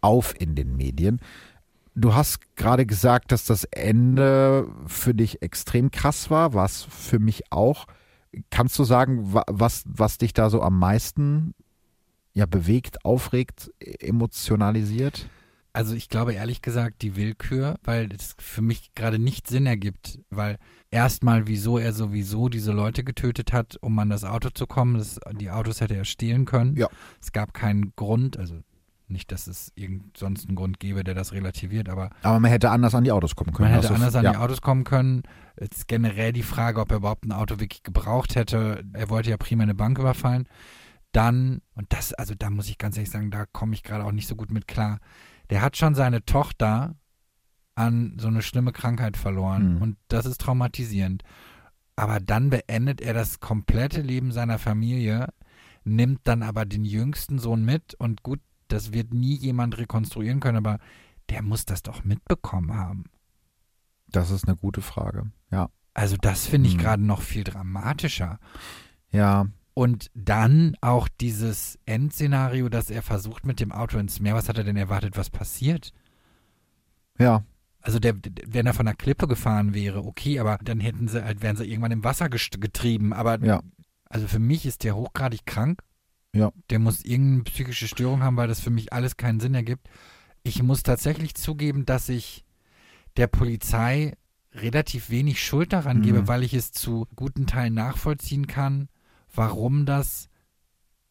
[0.00, 1.20] auf in den Medien.
[1.94, 7.52] Du hast gerade gesagt, dass das Ende für dich extrem krass war, was für mich
[7.52, 7.86] auch.
[8.50, 11.54] Kannst du sagen, was, was dich da so am meisten
[12.32, 15.28] ja, bewegt, aufregt, emotionalisiert?
[15.78, 20.18] Also ich glaube ehrlich gesagt die Willkür, weil es für mich gerade nicht Sinn ergibt,
[20.28, 20.58] weil
[20.90, 24.98] erstmal wieso er sowieso diese Leute getötet hat, um an das Auto zu kommen.
[24.98, 26.74] Das, die Autos hätte er stehlen können.
[26.76, 26.88] Ja.
[27.20, 28.60] Es gab keinen Grund, also
[29.06, 32.10] nicht, dass es irgend sonst einen Grund gäbe, der das relativiert, aber.
[32.22, 33.70] Aber man hätte anders an die Autos kommen können.
[33.70, 34.32] Man hätte also, anders an ja.
[34.32, 35.22] die Autos kommen können.
[35.54, 38.82] Es ist generell die Frage, ob er überhaupt ein Auto wirklich gebraucht hätte.
[38.94, 40.48] Er wollte ja prima eine Bank überfallen.
[41.12, 44.10] Dann, und das, also da muss ich ganz ehrlich sagen, da komme ich gerade auch
[44.12, 44.98] nicht so gut mit klar.
[45.50, 46.94] Der hat schon seine Tochter
[47.74, 49.76] an so eine schlimme Krankheit verloren.
[49.76, 49.82] Mhm.
[49.82, 51.22] Und das ist traumatisierend.
[51.96, 55.32] Aber dann beendet er das komplette Leben seiner Familie,
[55.84, 60.58] nimmt dann aber den jüngsten Sohn mit und gut, das wird nie jemand rekonstruieren können,
[60.58, 60.78] aber
[61.30, 63.04] der muss das doch mitbekommen haben.
[64.08, 65.70] Das ist eine gute Frage, ja.
[65.94, 66.80] Also das finde ich hm.
[66.80, 68.38] gerade noch viel dramatischer.
[69.10, 69.46] Ja.
[69.78, 74.34] Und dann auch dieses Endszenario, dass er versucht mit dem Auto ins Meer.
[74.34, 75.92] Was hat er denn erwartet, was passiert?
[77.16, 77.44] Ja.
[77.80, 81.42] Also der, wenn er von der Klippe gefahren wäre, okay, aber dann hätten sie, halt,
[81.42, 83.12] wären sie irgendwann im Wasser getrieben.
[83.12, 83.62] Aber ja.
[84.06, 85.80] also für mich ist der hochgradig krank.
[86.34, 86.50] Ja.
[86.70, 89.88] Der muss irgendeine psychische Störung haben, weil das für mich alles keinen Sinn ergibt.
[90.42, 92.44] Ich muss tatsächlich zugeben, dass ich
[93.16, 94.16] der Polizei
[94.50, 96.02] relativ wenig Schuld daran mhm.
[96.02, 98.88] gebe, weil ich es zu guten Teilen nachvollziehen kann,
[99.38, 100.28] warum das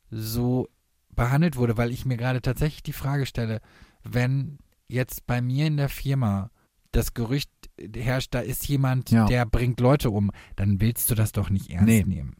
[0.09, 0.67] so
[1.15, 3.61] behandelt wurde, weil ich mir gerade tatsächlich die Frage stelle,
[4.03, 6.51] wenn jetzt bei mir in der Firma
[6.91, 7.49] das Gerücht
[7.95, 9.25] herrscht, da ist jemand, ja.
[9.25, 12.03] der bringt Leute um, dann willst du das doch nicht ernst nee.
[12.03, 12.35] nehmen.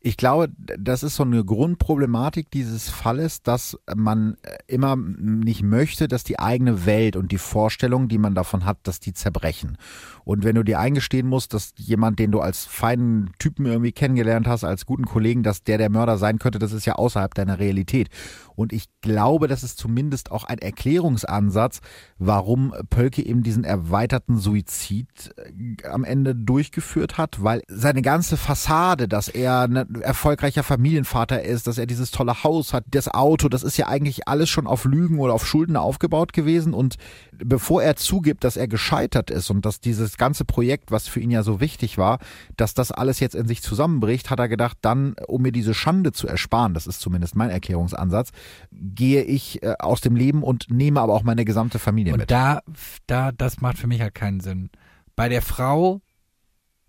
[0.00, 4.36] Ich glaube, das ist so eine Grundproblematik dieses Falles, dass man
[4.66, 9.00] immer nicht möchte, dass die eigene Welt und die Vorstellung, die man davon hat, dass
[9.00, 9.78] die zerbrechen.
[10.24, 14.46] Und wenn du dir eingestehen musst, dass jemand, den du als feinen Typen irgendwie kennengelernt
[14.46, 17.58] hast, als guten Kollegen, dass der der Mörder sein könnte, das ist ja außerhalb deiner
[17.58, 18.08] Realität.
[18.54, 21.80] Und ich glaube, das ist zumindest auch ein Erklärungsansatz,
[22.18, 29.08] warum Pölke eben diesen erweiterten Suizid äh, am Ende durchgeführt hat, weil seine ganze Fassade,
[29.08, 33.62] dass er ein erfolgreicher Familienvater ist, dass er dieses tolle Haus hat, das Auto, das
[33.62, 36.74] ist ja eigentlich alles schon auf Lügen oder auf Schulden aufgebaut gewesen.
[36.74, 36.96] Und
[37.32, 41.30] bevor er zugibt, dass er gescheitert ist und dass dieses ganze Projekt, was für ihn
[41.30, 42.18] ja so wichtig war,
[42.56, 46.12] dass das alles jetzt in sich zusammenbricht, hat er gedacht, dann, um mir diese Schande
[46.12, 48.30] zu ersparen, das ist zumindest mein Erklärungsansatz,
[48.70, 52.30] gehe ich äh, aus dem Leben und nehme aber auch meine gesamte Familie und mit.
[52.30, 52.60] Da,
[53.06, 54.70] da, das macht für mich halt keinen Sinn.
[55.16, 56.00] Bei der Frau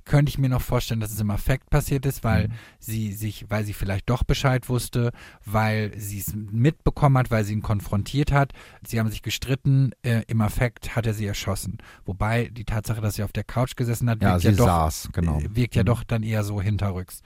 [0.05, 2.53] könnte ich mir noch vorstellen, dass es im Affekt passiert ist, weil Mhm.
[2.79, 5.11] sie sich, weil sie vielleicht doch Bescheid wusste,
[5.45, 8.53] weil sie es mitbekommen hat, weil sie ihn konfrontiert hat.
[8.85, 11.77] Sie haben sich gestritten, äh, im Affekt hat er sie erschossen.
[12.05, 14.65] Wobei die Tatsache, dass sie auf der Couch gesessen hat, Ja, wirkt sie ja doch,
[14.65, 15.39] saß, genau.
[15.39, 15.87] äh, wirkt ja Mhm.
[15.87, 17.21] doch dann eher so hinterrücks.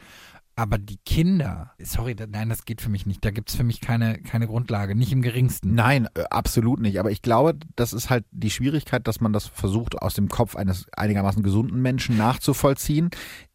[0.58, 3.24] Aber die Kinder, sorry, nein, das geht für mich nicht.
[3.24, 5.76] Da gibt es für mich keine, keine Grundlage, nicht im geringsten.
[5.76, 6.99] Nein, äh, absolut nicht.
[6.99, 10.55] Aber ich glaube, das ist halt die Schwierigkeit, dass man das versucht, aus dem Kopf
[10.55, 13.12] eines einigermaßen gesunden Menschen nachzuvollziehen.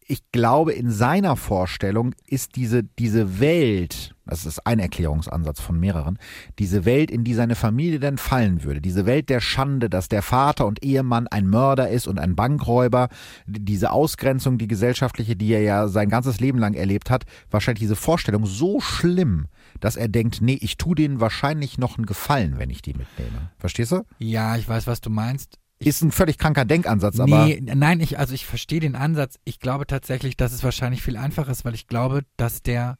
[0.07, 6.17] Ich glaube, in seiner Vorstellung ist diese, diese Welt, das ist ein Erklärungsansatz von mehreren,
[6.59, 10.21] diese Welt, in die seine Familie dann fallen würde, diese Welt der Schande, dass der
[10.21, 13.09] Vater und Ehemann ein Mörder ist und ein Bankräuber,
[13.45, 17.95] diese Ausgrenzung, die gesellschaftliche, die er ja sein ganzes Leben lang erlebt hat, wahrscheinlich diese
[17.95, 19.47] Vorstellung so schlimm,
[19.79, 23.51] dass er denkt, nee, ich tue denen wahrscheinlich noch einen Gefallen, wenn ich die mitnehme.
[23.57, 24.03] Verstehst du?
[24.19, 25.59] Ja, ich weiß, was du meinst.
[25.79, 29.37] Ist ein völlig kranker Denkansatz, aber Nee, nein, ich, also ich verstehe den Ansatz.
[29.43, 32.97] Ich glaube tatsächlich, dass es wahrscheinlich viel einfacher ist, weil ich glaube, dass der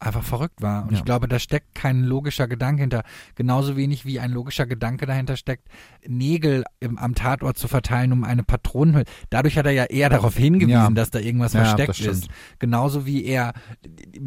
[0.00, 0.84] einfach verrückt war.
[0.84, 0.98] Und Ja.
[0.98, 3.02] ich glaube, da steckt kein logischer Gedanke hinter.
[3.34, 5.66] Genauso wenig wie ein logischer Gedanke dahinter steckt,
[6.06, 9.04] Nägel im, am Tatort zu verteilen, um eine Patronenhülle.
[9.30, 10.90] Dadurch hat er ja eher darauf hingewiesen, Ja.
[10.90, 12.28] dass da irgendwas Ja, versteckt ist.
[12.58, 13.54] Genauso wie er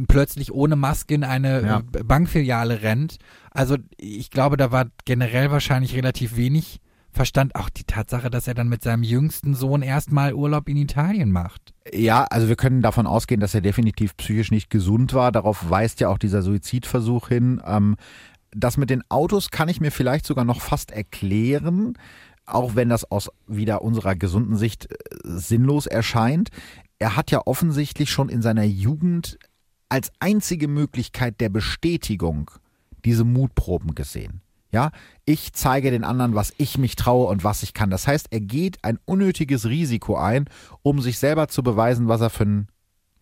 [0.08, 3.18] plötzlich ohne Maske in eine äh, Bankfiliale rennt.
[3.52, 6.80] Also ich glaube, da war generell wahrscheinlich relativ wenig
[7.12, 7.56] Verstand.
[7.56, 11.74] Auch die Tatsache, dass er dann mit seinem jüngsten Sohn erstmal Urlaub in Italien macht.
[11.94, 15.32] ja, also wir können davon ausgehen, dass er definitiv psychisch nicht gesund war.
[15.32, 17.62] Darauf weist ja auch dieser Suizidversuch hin.
[17.66, 17.96] Ähm,
[18.52, 21.98] das mit den Autos kann ich mir vielleicht sogar noch fast erklären,
[22.46, 26.50] auch wenn das aus wieder unserer gesunden Sicht äh, sinnlos erscheint.
[27.00, 29.40] Er hat ja offensichtlich schon in seiner Jugend
[29.90, 32.52] als einzige Möglichkeit der Bestätigung
[33.04, 34.42] diese Mutproben gesehen.
[34.72, 34.92] Ja,
[35.26, 37.90] ich zeige den anderen, was ich mich traue und was ich kann.
[37.90, 40.46] Das heißt, er geht ein unnötiges Risiko ein,
[40.82, 42.68] um sich selber zu beweisen, was er für ein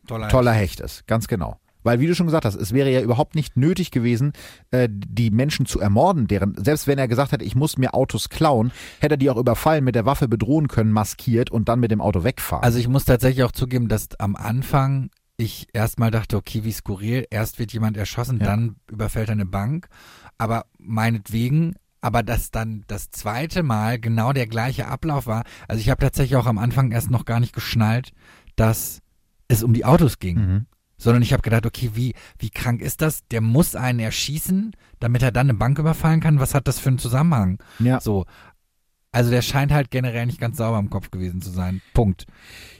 [0.08, 1.08] toller Hecht ist.
[1.08, 1.58] Ganz genau.
[1.82, 4.34] Weil, wie du schon gesagt hast, es wäre ja überhaupt nicht nötig gewesen,
[4.72, 8.28] äh, die Menschen zu ermorden, deren, selbst wenn er gesagt hätte, ich muss mir Autos
[8.30, 11.91] klauen, hätte er die auch überfallen, mit der Waffe bedrohen können, maskiert und dann mit
[11.91, 12.64] dem Auto wegfahren.
[12.66, 17.26] Also ich muss tatsächlich auch zugeben, dass am Anfang ich erstmal dachte, okay, wie skurril,
[17.30, 18.45] erst wird jemand erschossen, Ja.
[18.47, 19.88] dann überfällt er eine Bank.
[20.40, 25.44] Aber meinetwegen, aber dass dann das zweite Mal genau der gleiche Ablauf war.
[25.68, 28.14] Also ich habe tatsächlich auch am Anfang erst noch gar nicht geschnallt,
[28.56, 29.02] dass
[29.48, 30.38] es um die Autos ging.
[30.38, 30.66] mhm.
[31.02, 33.26] Sondern ich habe gedacht, okay, wie, wie krank ist das?
[33.32, 36.42] Der muss einen erschießen, damit er dann eine Bank überfallen kann.
[36.42, 37.64] Was hat das für einen Zusammenhang?
[37.80, 38.02] Ja.
[38.02, 38.26] So.
[39.14, 41.82] Also der scheint halt generell nicht ganz sauber im Kopf gewesen zu sein.
[41.94, 42.26] Punkt.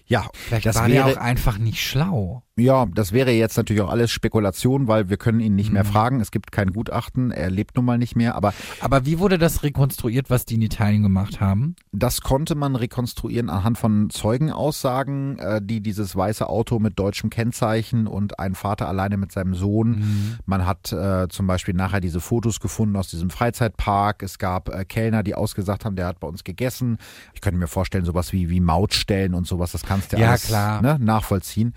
[0.10, 2.44] Ja, Vielleicht Das war der wäre- auch einfach nicht schlau.
[2.58, 5.88] Ja, das wäre jetzt natürlich auch alles Spekulation, weil wir können ihn nicht mehr Mhm.
[5.88, 6.20] fragen.
[6.20, 8.36] Es gibt kein Gutachten, er lebt nun mal nicht mehr.
[8.36, 11.76] Aber Aber wie wurde das rekonstruiert, was die in Italien gemacht haben?
[11.94, 18.08] das konnte man rekonstruieren anhand von Zeugenaussagen, äh, die dieses weiße Auto mit deutschem Kennzeichen
[18.08, 20.38] und ein Vater alleine mit seinem Sohn.
[20.46, 24.22] Man hat äh, zum Beispiel nachher diese Fotos gefunden aus diesem Freizeitpark.
[24.24, 26.98] Es gab äh, Kellner, die ausgesagt haben, der hat bei uns gegessen.
[27.34, 30.48] Ich könnte mir vorstellen, sowas wie, wie Mautstellen und sowas, das kannst ja Ja, alles
[30.48, 30.82] klar.
[30.82, 31.74] Ne, nachvollziehen.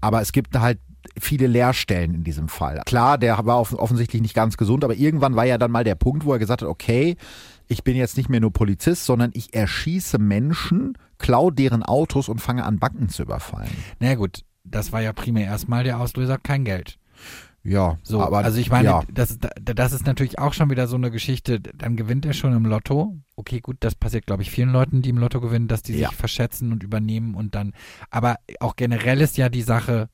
[0.00, 0.78] Aber es gibt halt
[1.18, 2.82] viele Leerstellen in diesem Fall.
[2.86, 5.94] Klar, der war off offensichtlich nicht ganz gesund, aber irgendwann war ja dann mal der
[5.94, 7.16] Punkt, wo er gesagt hat, okay,
[7.68, 12.40] ich bin jetzt nicht mehr nur Polizist, sondern ich erschieße Menschen, klau deren Autos und
[12.40, 13.70] fange an, Banken zu überfallen.
[13.98, 16.98] Na gut, das war ja primär erstmal der Auslöser, kein Geld.
[17.64, 19.02] Ja, So, aber also ich meine, ja.
[19.12, 22.52] das, da- das ist natürlich auch schon wieder so eine Geschichte, dann gewinnt er schon
[22.56, 23.16] im Lotto.
[23.36, 26.08] Okay, gut, das passiert, glaube ich, vielen Leuten, die im Lotto gewinnen, dass die Ja.
[26.08, 27.72] sich verschätzen und übernehmen und dann,
[28.10, 30.08] aber auch generell ist ja die Sache,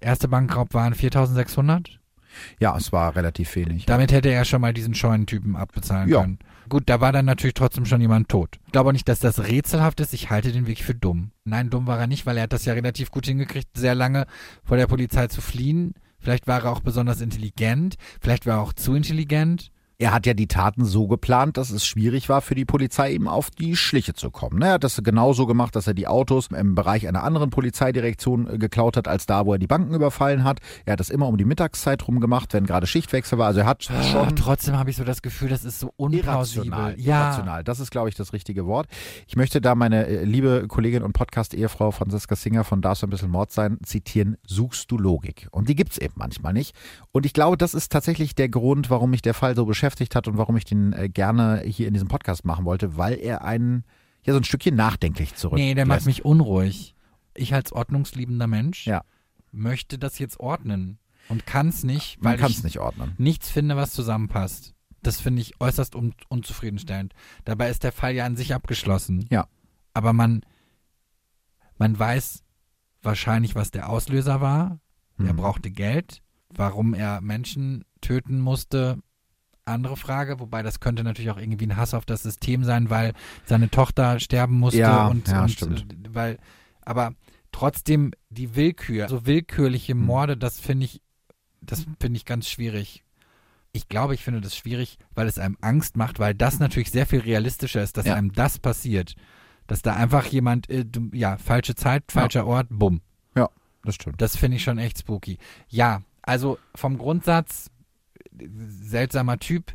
[0.00, 2.00] erste Bankraub waren 4600.
[2.58, 3.86] ja, es war relativ wenig.
[3.86, 6.22] Damit hätte er schon mal diesen scheuen Typen abbezahlen Ja.
[6.22, 6.38] können.
[6.68, 8.58] Gut, da war dann natürlich trotzdem schon jemand tot.
[8.66, 10.14] Ich glaube auch nicht, dass das rätselhaft ist.
[10.14, 11.30] Ich halte den wirklich für dumm.
[11.44, 14.26] Nein, dumm war er nicht, weil er hat das ja relativ gut hingekriegt, sehr lange
[14.64, 15.94] vor der Polizei zu fliehen.
[16.24, 17.96] Vielleicht war er auch besonders intelligent.
[18.18, 19.70] Vielleicht war er auch zu intelligent.
[20.04, 23.26] Er hat ja die Taten so geplant, dass es schwierig war für die Polizei, ihm
[23.26, 24.58] auf die Schliche zu kommen.
[24.58, 24.66] ne?
[24.66, 28.58] Er hat das genauso gemacht, dass er die Autos im Bereich einer anderen Polizeidirektion äh,
[28.58, 30.60] geklaut hat, als da, wo er die Banken überfallen hat.
[30.84, 33.46] Er hat das immer um die Mittagszeit rum gemacht, wenn gerade Schichtwechsel war.
[33.46, 36.66] Also er hat Oh, schon trotzdem habe ich so das Gefühl, das ist so unplausibel.
[36.68, 37.64] Irrational, Ja, irrational.
[37.64, 38.88] Das ist, glaube ich, das richtige Wort.
[39.26, 43.30] Ich möchte da meine äh, liebe Kollegin und Podcast-Ehefrau Franziska Singer von Darf's ein bisschen
[43.30, 44.36] Mord sein zitieren.
[44.46, 45.48] Suchst du Logik?
[45.50, 46.76] Und die gibt's eben manchmal nicht.
[47.10, 50.28] Und ich glaube, das ist tatsächlich der Grund, warum mich der Fall so beschäftigt hat
[50.28, 53.84] und warum ich den äh, gerne hier in diesem Podcast machen wollte, weil er einen
[54.24, 55.58] ja so ein Stückchen nachdenklich zurück.
[55.58, 56.94] nee, der macht mich unruhig.
[57.34, 59.02] Ich als ordnungsliebender Mensch Ja.
[59.52, 63.14] möchte das jetzt ordnen und kann es nicht, Man weil kann ich es nicht ordnen.
[63.18, 64.74] nichts finde, was zusammenpasst.
[65.02, 67.12] Das finde ich äußerst un unzufriedenstellend.
[67.44, 69.26] Dabei ist der Fall ja an sich abgeschlossen.
[69.30, 69.46] Ja.
[69.92, 70.42] Aber man,
[71.78, 72.42] Man weiß
[73.02, 74.78] wahrscheinlich, was der Auslöser war.
[75.18, 75.36] Er Mhm.
[75.36, 76.22] brauchte Geld.
[76.50, 78.98] Warum er Menschen töten musste,
[79.66, 80.40] andere Frage.
[80.40, 83.12] Wobei das könnte natürlich auch irgendwie ein Hass auf das System sein, weil
[83.44, 85.86] seine Tochter sterben musste Ja, und, ja, und stimmt.
[86.10, 86.38] weil,
[86.82, 87.14] aber
[87.52, 90.04] trotzdem die Willkür, so willkürliche Mhm.
[90.06, 91.00] Morde, das finde ich,
[91.60, 93.02] das finde ich ganz schwierig.
[93.72, 97.06] Ich glaube, ich finde das schwierig, weil es einem Angst macht, weil das natürlich sehr
[97.06, 98.14] viel realistischer ist, dass Ja.
[98.14, 99.14] einem das passiert.
[99.66, 103.00] Dass da einfach jemand, äh, ja, falsche Zeit, falscher Ort, bumm.
[103.86, 104.18] Das stimmt.
[104.22, 105.36] Das finde ich schon echt spooky.
[105.68, 107.70] Ja, also vom Grundsatz,
[108.38, 109.72] seltsamer Typ,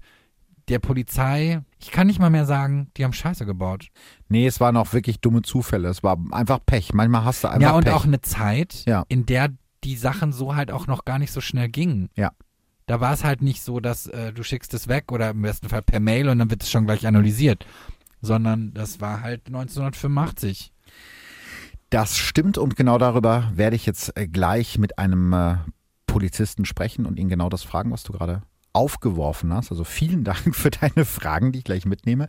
[0.68, 3.88] der Polizei, ich kann nicht mal mehr sagen, die haben Scheiße gebaut.
[4.28, 5.88] Nee, es waren auch wirklich dumme Zufälle.
[5.90, 6.94] Es war einfach Pech.
[6.94, 7.94] Manchmal hast du einfach ja, und Pech.
[7.94, 9.04] auch eine Zeit, Ja.
[9.10, 9.50] in der
[9.84, 12.10] die Sachen so halt auch noch gar nicht so schnell gingen.
[12.16, 12.32] Ja.
[12.86, 15.70] Da war es halt nicht so, dass äh, du schickst es weg oder im besten
[15.70, 17.66] Fall per Mail und dann wird es schon gleich analysiert.
[18.22, 20.72] Sondern das war halt 1985.
[21.90, 25.56] Das stimmt und genau darüber werde ich jetzt äh, gleich mit einem äh,
[26.12, 28.42] Polizisten sprechen und ihn genau das fragen, was du gerade
[28.74, 29.72] aufgeworfen hast.
[29.72, 32.28] Also vielen Dank für deine Fragen, die ich gleich mitnehme.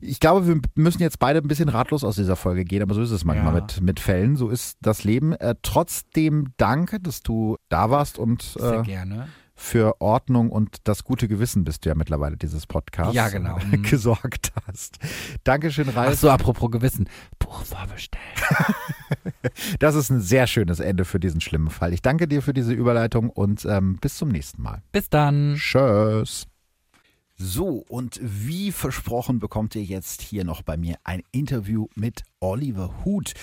[0.00, 3.02] Ich glaube, wir müssen jetzt beide ein bisschen ratlos aus dieser Folge gehen, aber so
[3.02, 3.60] ist es manchmal Ja.
[3.60, 4.36] mit, mit Fällen.
[4.36, 5.32] So ist das Leben.
[5.32, 9.28] Äh, trotzdem danke, dass du da warst und Sehr äh, gerne.
[9.56, 13.58] Für Ordnung und das gute Gewissen bist du ja mittlerweile dieses Podcasts Ja, genau.
[13.72, 14.98] äh, gesorgt hast.
[15.44, 16.18] Dankeschön, Ach Ralf.
[16.18, 17.08] so, apropos Gewissen.
[17.38, 18.24] Buch vorbestellen.
[19.78, 21.92] Das ist ein sehr schönes Ende für diesen schlimmen Fall.
[21.92, 24.82] Ich danke dir für diese Überleitung und ähm, bis zum nächsten Mal.
[24.92, 25.54] Bis dann.
[25.56, 26.46] Tschüss.
[27.36, 33.04] So, und wie versprochen bekommt ihr jetzt hier noch bei mir ein Interview mit Oliver
[33.04, 33.34] Huth.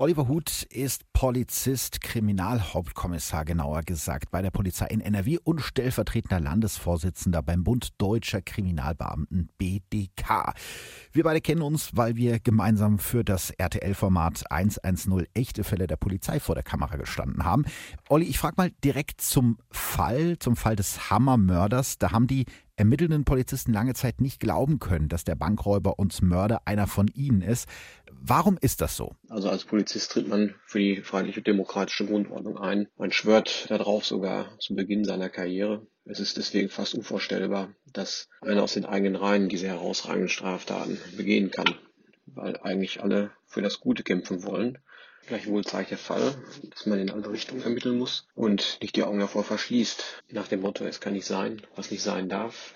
[0.00, 7.42] Oliver Huth ist Polizist, Kriminalhauptkommissar genauer gesagt bei der Polizei in NRW und stellvertretender Landesvorsitzender
[7.42, 10.54] beim Bund Deutscher Kriminalbeamten BDK.
[11.10, 16.38] Wir beide kennen uns, weil wir gemeinsam für das RTL-Format 110 echte Fälle der Polizei
[16.38, 17.64] vor der Kamera gestanden haben.
[18.08, 21.98] Olli, ich frage mal direkt zum Fall, zum Fall des Hammermörders.
[21.98, 22.46] Da haben die
[22.76, 27.42] ermittelnden Polizisten lange Zeit nicht glauben können, dass der Bankräuber und Mörder einer von ihnen
[27.42, 27.66] ist.
[28.20, 29.14] Warum ist das so?
[29.28, 32.88] Also als Polizist tritt man für die freiheitliche demokratische Grundordnung ein.
[32.96, 35.86] Man schwört darauf sogar zu Beginn seiner Karriere.
[36.04, 41.50] Es ist deswegen fast unvorstellbar, dass einer aus den eigenen Reihen diese herausragenden Straftaten begehen
[41.50, 41.74] kann,
[42.26, 44.78] weil eigentlich alle für das Gute kämpfen wollen.
[45.26, 46.34] Gleichwohl zeigt der Fall,
[46.70, 50.24] dass man in alle Richtungen ermitteln muss und nicht die Augen davor verschließt.
[50.30, 52.74] Nach dem Motto, es kann nicht sein, was nicht sein darf.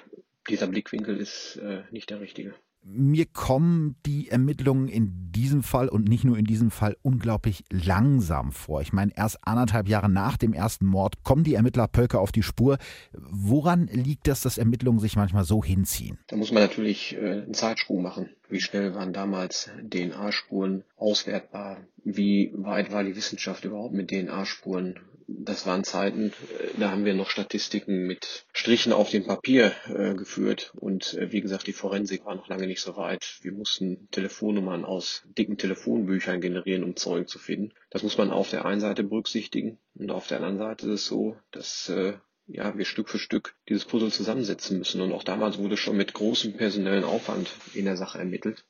[0.49, 2.55] Dieser Blickwinkel ist äh, nicht der richtige.
[2.85, 8.51] Mir kommen die Ermittlungen in diesem Fall und nicht nur in diesem Fall unglaublich langsam
[8.51, 8.81] vor.
[8.81, 12.43] Ich meine, erst anderthalb Jahre nach dem ersten Mord kommen die Ermittler Pölker auf die
[12.43, 12.79] Spur.
[13.13, 16.19] Woran liegt das, dass Ermittlungen sich manchmal so hinziehen?
[16.27, 18.31] Da muss man natürlich äh, einen Zeitsprung machen.
[18.49, 21.79] Wie schnell waren damals DNA-Spuren auswertbar?
[22.05, 24.99] Wie weit war die Wissenschaft überhaupt mit DNA-Spuren?
[25.27, 30.15] Das waren Zeiten, äh, da haben wir noch Statistiken mit Strichen auf dem Papier äh,
[30.15, 30.73] geführt.
[30.77, 33.39] Und äh, wie gesagt, die Forensik war noch lange nicht so weit.
[33.43, 37.73] Wir mussten Telefonnummern aus dicken Telefonbüchern generieren, um Zeugen zu finden.
[37.91, 39.79] Das muss man auf der einen Seite berücksichtigen.
[39.95, 42.15] Und auf der anderen Seite ist es so, dass äh,
[42.47, 45.01] ja, wir Stück für Stück dieses Puzzle zusammensetzen müssen.
[45.01, 48.65] Und auch damals wurde schon mit großem personellen Aufwand in der Sache ermittelt.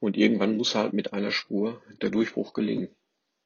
[0.00, 2.88] Und irgendwann muss halt mit einer Spur der Durchbruch gelingen.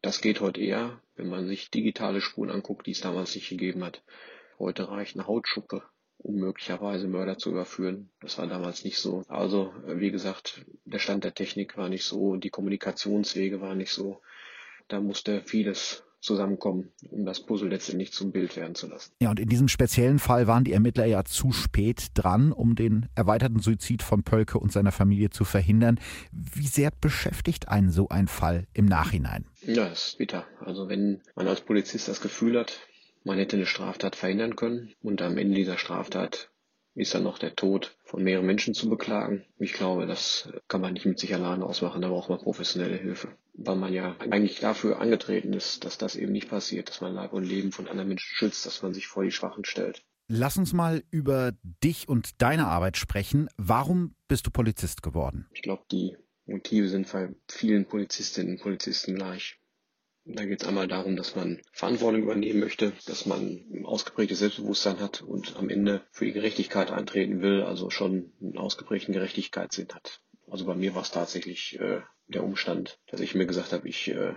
[0.01, 3.83] Das geht heute eher, wenn man sich digitale Spuren anguckt, die es damals nicht gegeben
[3.85, 4.03] hat.
[4.59, 5.83] Heute reicht eine Hautschuppe,
[6.19, 8.11] um möglicherweise Mörder zu überführen.
[8.21, 9.23] Das war damals nicht so.
[9.29, 13.93] Also, äh, wie gesagt, der Stand der Technik war nicht so, die Kommunikationswege waren nicht
[13.93, 14.21] so.
[14.87, 19.13] Da musste vieles zusammenkommen, um das Puzzle letztendlich zum Bild werden zu lassen.
[19.21, 23.09] Ja, und in diesem speziellen Fall waren die Ermittler ja zu spät dran, um den
[23.15, 26.01] erweiterten Suizid von Pölke und seiner Familie zu verhindern.
[26.33, 29.45] Wie sehr beschäftigt einen so ein Fall im Nachhinein?
[29.69, 30.47] Ja, das ist bitter.
[30.61, 32.81] Also wenn man als Polizist das Gefühl hat,
[33.25, 36.51] man hätte eine Straftat verhindern können und am Ende dieser Straftat
[36.95, 39.45] ist dann noch der Tod von mehreren Menschen zu beklagen.
[39.59, 43.29] Ich glaube, das kann man nicht mit sich alleine ausmachen, da braucht man professionelle Hilfe.
[43.53, 47.35] Weil man ja eigentlich dafür angetreten ist, dass das eben nicht passiert, dass man Leib
[47.35, 50.03] und Leben von anderen Menschen schützt, dass man sich vor die Schwachen stellt.
[50.29, 51.53] Lass uns mal über
[51.85, 53.49] dich und deine Arbeit sprechen.
[53.59, 55.47] Warum bist du Polizist geworden?
[55.53, 56.17] Ich glaube, die
[56.49, 59.58] Motive sind bei vielen Polizistinnen und Polizisten gleich.
[60.31, 65.01] Da geht es einmal darum, dass man Verantwortung übernehmen möchte, dass man ein ausgeprägtes Selbstbewusstsein
[65.01, 70.21] hat und am Ende für die Gerechtigkeit eintreten will, also schon einen ausgeprägten Gerechtigkeitssinn hat.
[70.51, 74.09] Also bei mir war es tatsächlich äh, der Umstand, dass ich mir gesagt habe, ich
[74.09, 74.35] äh,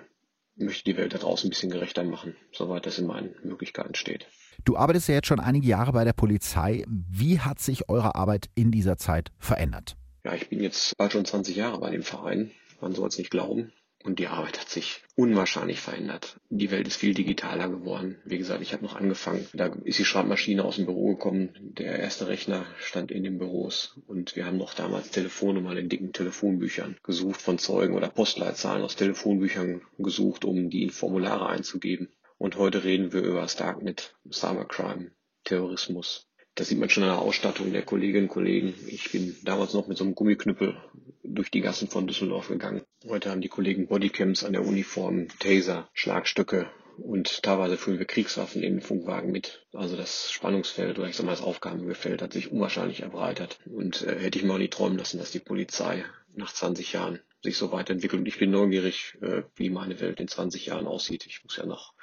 [0.55, 4.27] möchte die Welt da draußen ein bisschen gerechter machen, soweit das in meinen Möglichkeiten steht.
[4.63, 6.85] Du arbeitest ja jetzt schon einige Jahre bei der Polizei.
[6.87, 9.97] Wie hat sich eure Arbeit in dieser Zeit verändert?
[10.23, 12.51] Ja, ich bin jetzt bald schon 20 Jahre bei dem Verein.
[12.79, 13.73] Man soll es nicht glauben.
[14.03, 16.39] Und die Arbeit hat sich unwahrscheinlich verändert.
[16.49, 18.17] Die Welt ist viel digitaler geworden.
[18.25, 19.47] Wie gesagt, ich habe noch angefangen.
[19.53, 21.51] Da ist die Schreibmaschine aus dem Büro gekommen.
[21.59, 23.99] Der erste Rechner stand in den Büros.
[24.07, 28.95] Und wir haben noch damals Telefonnummern in dicken Telefonbüchern gesucht von Zeugen oder Postleitzahlen aus
[28.95, 32.09] Telefonbüchern gesucht, um die in Formulare einzugeben.
[32.37, 35.11] Und heute reden wir über das Darknet, Cybercrime,
[35.43, 36.30] Terrorismus.
[36.55, 38.73] Das sieht man schon an der Ausstattung der Kolleginnen und Kollegen.
[38.87, 40.75] Ich bin damals noch mit so einem Gummiknüppel
[41.23, 42.81] durch die Gassen von Düsseldorf gegangen.
[43.07, 48.63] Heute haben die Kollegen Bodycams an der Uniform, Taser, Schlagstöcke und teilweise führen wir Kriegswaffen
[48.63, 49.65] in den Funkwagen mit.
[49.73, 53.59] Also das Spannungsfeld oder ich sag mal das Aufgabengefeld hat sich unwahrscheinlich erweitert.
[53.65, 56.03] Und äh, hätte ich mir auch nicht träumen lassen, dass die Polizei
[56.35, 58.19] nach 20 Jahren sich so weiterentwickelt.
[58.21, 61.25] Und ich bin neugierig, äh, wie meine Welt in 20 Jahren aussieht.
[61.25, 61.93] Ich muss ja noch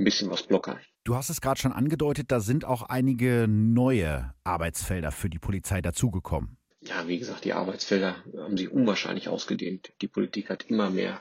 [0.00, 0.78] ein bisschen was blockern.
[1.04, 5.80] Du hast es gerade schon angedeutet, da sind auch einige neue Arbeitsfelder für die Polizei
[5.80, 6.56] dazugekommen.
[6.80, 9.92] Ja, wie gesagt, die Arbeitsfelder haben sich unwahrscheinlich ausgedehnt.
[10.00, 11.20] Die Politik hat immer mehr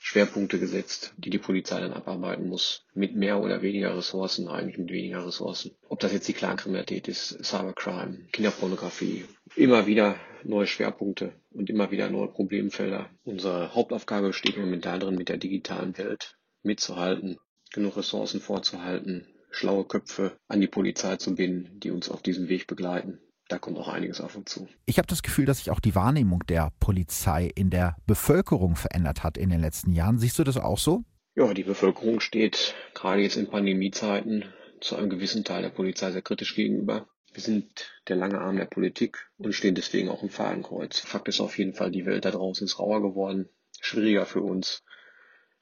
[0.00, 4.90] Schwerpunkte gesetzt, die die Polizei dann abarbeiten muss, mit mehr oder weniger Ressourcen, eigentlich mit
[4.90, 5.72] weniger Ressourcen.
[5.88, 12.10] Ob das jetzt die Clankriminalität ist, Cybercrime, Kinderpornografie, immer wieder neue Schwerpunkte und immer wieder
[12.10, 13.10] neue Problemfelder.
[13.24, 17.38] Unsere Hauptaufgabe steht momentan drin, mit der digitalen Welt mitzuhalten,
[17.72, 22.66] genug Ressourcen vorzuhalten, schlaue Köpfe an die Polizei zu binden, die uns auf diesem Weg
[22.66, 23.20] begleiten.
[23.48, 24.68] Da kommt auch einiges auf uns zu.
[24.84, 29.22] Ich habe das Gefühl, dass sich auch die Wahrnehmung der Polizei in der Bevölkerung verändert
[29.22, 30.18] hat in den letzten Jahren.
[30.18, 31.04] Siehst du das auch so?
[31.34, 34.44] Ja, die Bevölkerung steht gerade jetzt in Pandemiezeiten
[34.80, 37.08] zu einem gewissen Teil der Polizei sehr kritisch gegenüber.
[37.32, 40.98] Wir sind der lange Arm der Politik und stehen deswegen auch im Fadenkreuz.
[40.98, 43.48] Fakt ist auf jeden Fall, die Welt da draußen ist rauer geworden,
[43.80, 44.82] schwieriger für uns.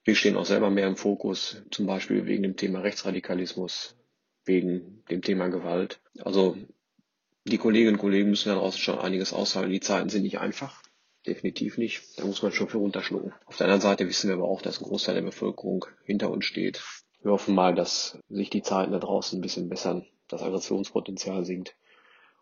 [0.06, 3.96] Wir stehen auch selber mehr im Fokus, zum Beispiel wegen dem Thema Rechtsradikalismus,
[4.44, 5.98] wegen dem Thema Gewalt.
[6.20, 6.56] Also
[7.42, 9.72] die Kolleginnen und Kollegen müssen da draußen schon einiges aushalten.
[9.72, 10.80] Die Zeiten sind nicht einfach.
[11.26, 12.20] Definitiv nicht.
[12.20, 13.32] Da muss man schon für runterschlucken.
[13.46, 16.44] Auf der anderen Seite wissen wir aber auch, dass ein Großteil der Bevölkerung hinter uns
[16.44, 16.84] steht.
[17.20, 21.74] Wir hoffen mal, dass sich die Zeiten da draußen ein bisschen bessern, das Aggressionspotenzial sinkt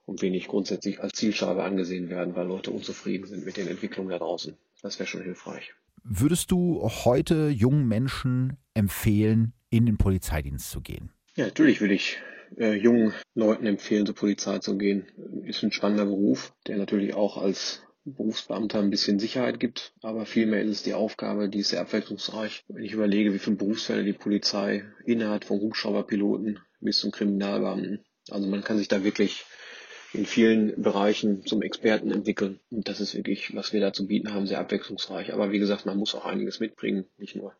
[0.05, 4.11] und wir nicht grundsätzlich als Zielscheibe angesehen werden, weil Leute unzufrieden sind mit den Entwicklungen
[4.11, 4.55] da draußen.
[4.83, 5.73] Das wäre schon hilfreich.
[6.07, 11.11] Würdest du heute jungen Menschen empfehlen, in den Polizeidienst zu gehen?
[11.35, 12.19] Ja, natürlich würde ich
[12.59, 15.07] äh, jungen Leuten empfehlen, zur Polizei zu gehen.
[15.45, 20.61] Ist ein spannender Beruf, der natürlich auch als Berufsbeamter ein bisschen Sicherheit gibt, aber vielmehr
[20.63, 22.65] ist es die Aufgabe, die ist sehr abwechslungsreich.
[22.69, 28.05] Wenn ich überlege, wie viele Berufsfelder die Polizei innehat, vom Hubschrauberpiloten bis zum Kriminalbeamten.
[28.29, 29.47] Also man kann sich da wirklich
[30.15, 32.61] in vielen Bereichen zum Experten entwickeln.
[32.71, 35.33] Und das ist wirklich, was wir da zu bieten haben, sehr abwechslungsreich.
[35.33, 37.53] Aber wie gesagt, man muss auch einiges mitbringen, nicht nur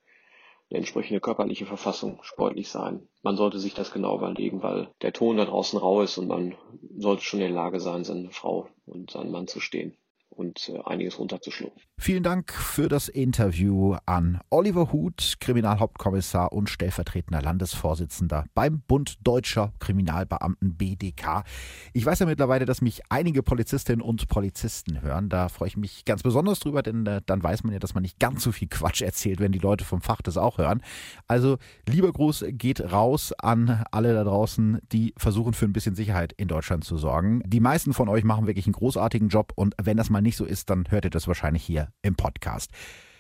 [0.71, 3.07] eine entsprechende körperliche Verfassung, sportlich sein.
[3.23, 6.55] Man sollte sich das genau überlegen, weil der Ton da draußen rau ist und man
[6.97, 9.97] sollte schon in der Lage sein, seine Frau und seinen Mann zu stehen
[10.37, 11.81] und äh, einiges runterzuschlucken.
[11.97, 19.73] Vielen Dank für das Interview an Oliver Huth, Kriminalhauptkommissar und stellvertretender Landesvorsitzender beim Bund Deutscher
[19.79, 21.45] Kriminalbeamten BDK.
[21.93, 25.29] Ich weiß ja mittlerweile, dass mich einige Polizistinnen und Polizisten hören.
[25.29, 28.03] Da freue ich mich ganz besonders drüber, denn äh, dann weiß man ja, dass man
[28.03, 30.83] nicht ganz so viel Quatsch erzählt, wenn die Leute vom Fach das auch hören.
[31.29, 31.59] Also
[31.89, 36.49] lieber Gruß geht raus an alle da draußen, die versuchen für ein bisschen Sicherheit in
[36.49, 37.41] Deutschland zu sorgen.
[37.47, 40.45] Die meisten von euch machen wirklich einen großartigen Job und wenn das mal nicht so
[40.45, 42.73] ist, dann hört ihr das wahrscheinlich hier im Podcast.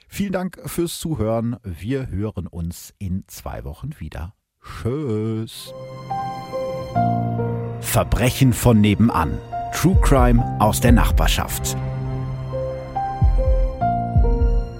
[0.08, 1.56] Vielen Dank fürs Zuhören.
[1.62, 4.34] Wir hören uns in zwei Wochen wieder.
[4.62, 5.72] Tschüss.
[7.80, 9.38] Verbrechen von nebenan.
[9.72, 11.76] True Crime aus der Nachbarschaft.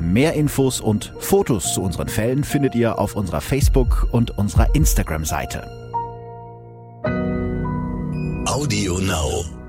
[0.00, 5.64] Mehr Infos und Fotos zu unseren Fällen findet ihr auf unserer Facebook- und unserer Instagram-Seite.
[8.46, 9.63] Audio Now.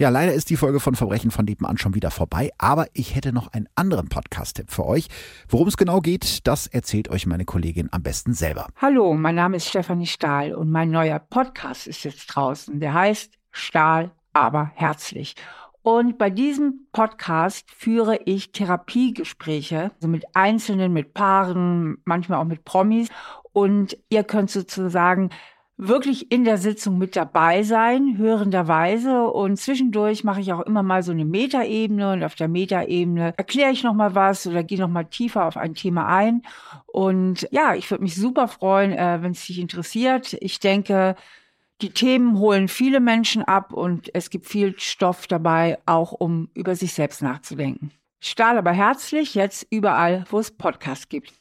[0.00, 3.34] Ja, leider ist die Folge von Verbrechen von nebenan schon wieder vorbei, aber ich hätte
[3.34, 5.08] noch einen anderen Podcast-Tipp für euch.
[5.46, 8.68] Worum es genau geht, das erzählt euch meine Kollegin am besten selber.
[8.76, 12.80] Hallo, mein Name ist Stefanie Stahl und mein neuer Podcast ist jetzt draußen.
[12.80, 15.34] Der heißt Stahl, aber herzlich.
[15.82, 22.64] Und bei diesem Podcast führe ich Therapiegespräche, also mit Einzelnen, mit Paaren, manchmal auch mit
[22.64, 23.10] Promis.
[23.52, 25.28] Und ihr könnt sozusagen
[25.80, 29.24] wirklich in der Sitzung mit dabei sein, hörenderweise.
[29.24, 33.72] Und zwischendurch mache ich auch immer mal so eine Metaebene und auf der Metaebene erkläre
[33.72, 36.42] ich nochmal was oder gehe nochmal tiefer auf ein Thema ein.
[36.86, 40.36] Und ja, ich würde mich super freuen, äh, wenn es dich interessiert.
[40.40, 41.16] Ich denke,
[41.80, 46.76] die Themen holen viele Menschen ab und es gibt viel Stoff dabei, auch um über
[46.76, 47.90] sich selbst nachzudenken.
[48.20, 51.39] Stahl aber herzlich jetzt überall, wo es Podcasts gibt.